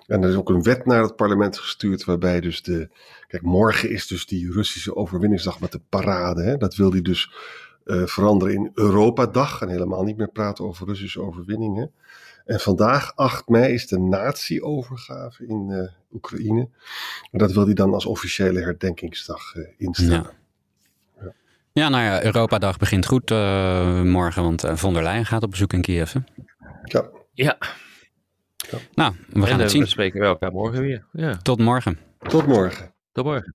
En 0.07 0.23
er 0.23 0.29
is 0.29 0.35
ook 0.35 0.49
een 0.49 0.63
wet 0.63 0.87
naar 0.87 1.03
het 1.03 1.17
parlement 1.17 1.59
gestuurd. 1.59 2.05
Waarbij 2.05 2.41
dus 2.41 2.63
de. 2.63 2.89
Kijk, 3.27 3.43
morgen 3.43 3.91
is 3.91 4.07
dus 4.07 4.27
die 4.27 4.53
Russische 4.53 4.97
overwinningsdag 4.97 5.61
met 5.61 5.73
de 5.73 5.81
parade. 5.89 6.43
Hè? 6.43 6.57
Dat 6.57 6.75
wil 6.75 6.91
hij 6.91 7.03
dus 7.03 7.33
uh, 7.85 8.07
veranderen 8.07 8.55
in 8.55 8.71
Europa-dag. 8.75 9.63
En 9.63 9.69
helemaal 9.69 10.03
niet 10.03 10.17
meer 10.17 10.31
praten 10.31 10.65
over 10.65 10.87
Russische 10.87 11.21
overwinningen. 11.21 11.93
En 12.45 12.61
vandaag, 12.61 13.17
8 13.17 13.49
mei, 13.49 13.73
is 13.73 13.87
de 13.87 13.99
nazi-overgave 13.99 15.47
in 15.47 15.67
uh, 15.71 15.91
Oekraïne. 16.13 16.69
En 17.31 17.39
dat 17.39 17.53
wil 17.53 17.65
hij 17.65 17.75
dan 17.75 17.95
als 17.95 18.07
officiële 18.07 18.61
herdenkingsdag 18.61 19.55
instellen. 19.77 20.23
Ja. 20.23 20.40
Ja, 21.73 21.89
nou 21.89 22.05
ja, 22.05 22.25
Europadag 22.25 22.79
begint 22.79 23.07
goed 23.07 23.31
uh, 23.31 24.03
morgen, 24.03 24.43
want 24.43 24.65
uh, 24.65 24.77
von 24.77 24.95
der 24.95 25.03
Leyen 25.03 25.27
gaat 25.27 25.43
op 25.43 25.51
bezoek 25.51 25.73
in 25.73 25.81
Kiev. 25.81 26.13
Hè? 26.13 26.21
Ja. 26.85 27.09
ja. 27.33 27.57
Nou, 28.95 29.15
we 29.29 29.41
gaan 29.41 29.51
en, 29.51 29.61
het 29.61 29.71
zien. 29.71 29.83
We 29.83 29.89
spreken 29.89 30.21
we 30.21 30.27
elkaar 30.27 30.53
morgen 30.53 30.81
weer. 30.81 31.05
Ja. 31.13 31.37
Tot 31.37 31.59
morgen. 31.59 31.99
Tot 32.19 32.47
morgen. 32.47 32.95
Tot 33.13 33.25
morgen. 33.25 33.55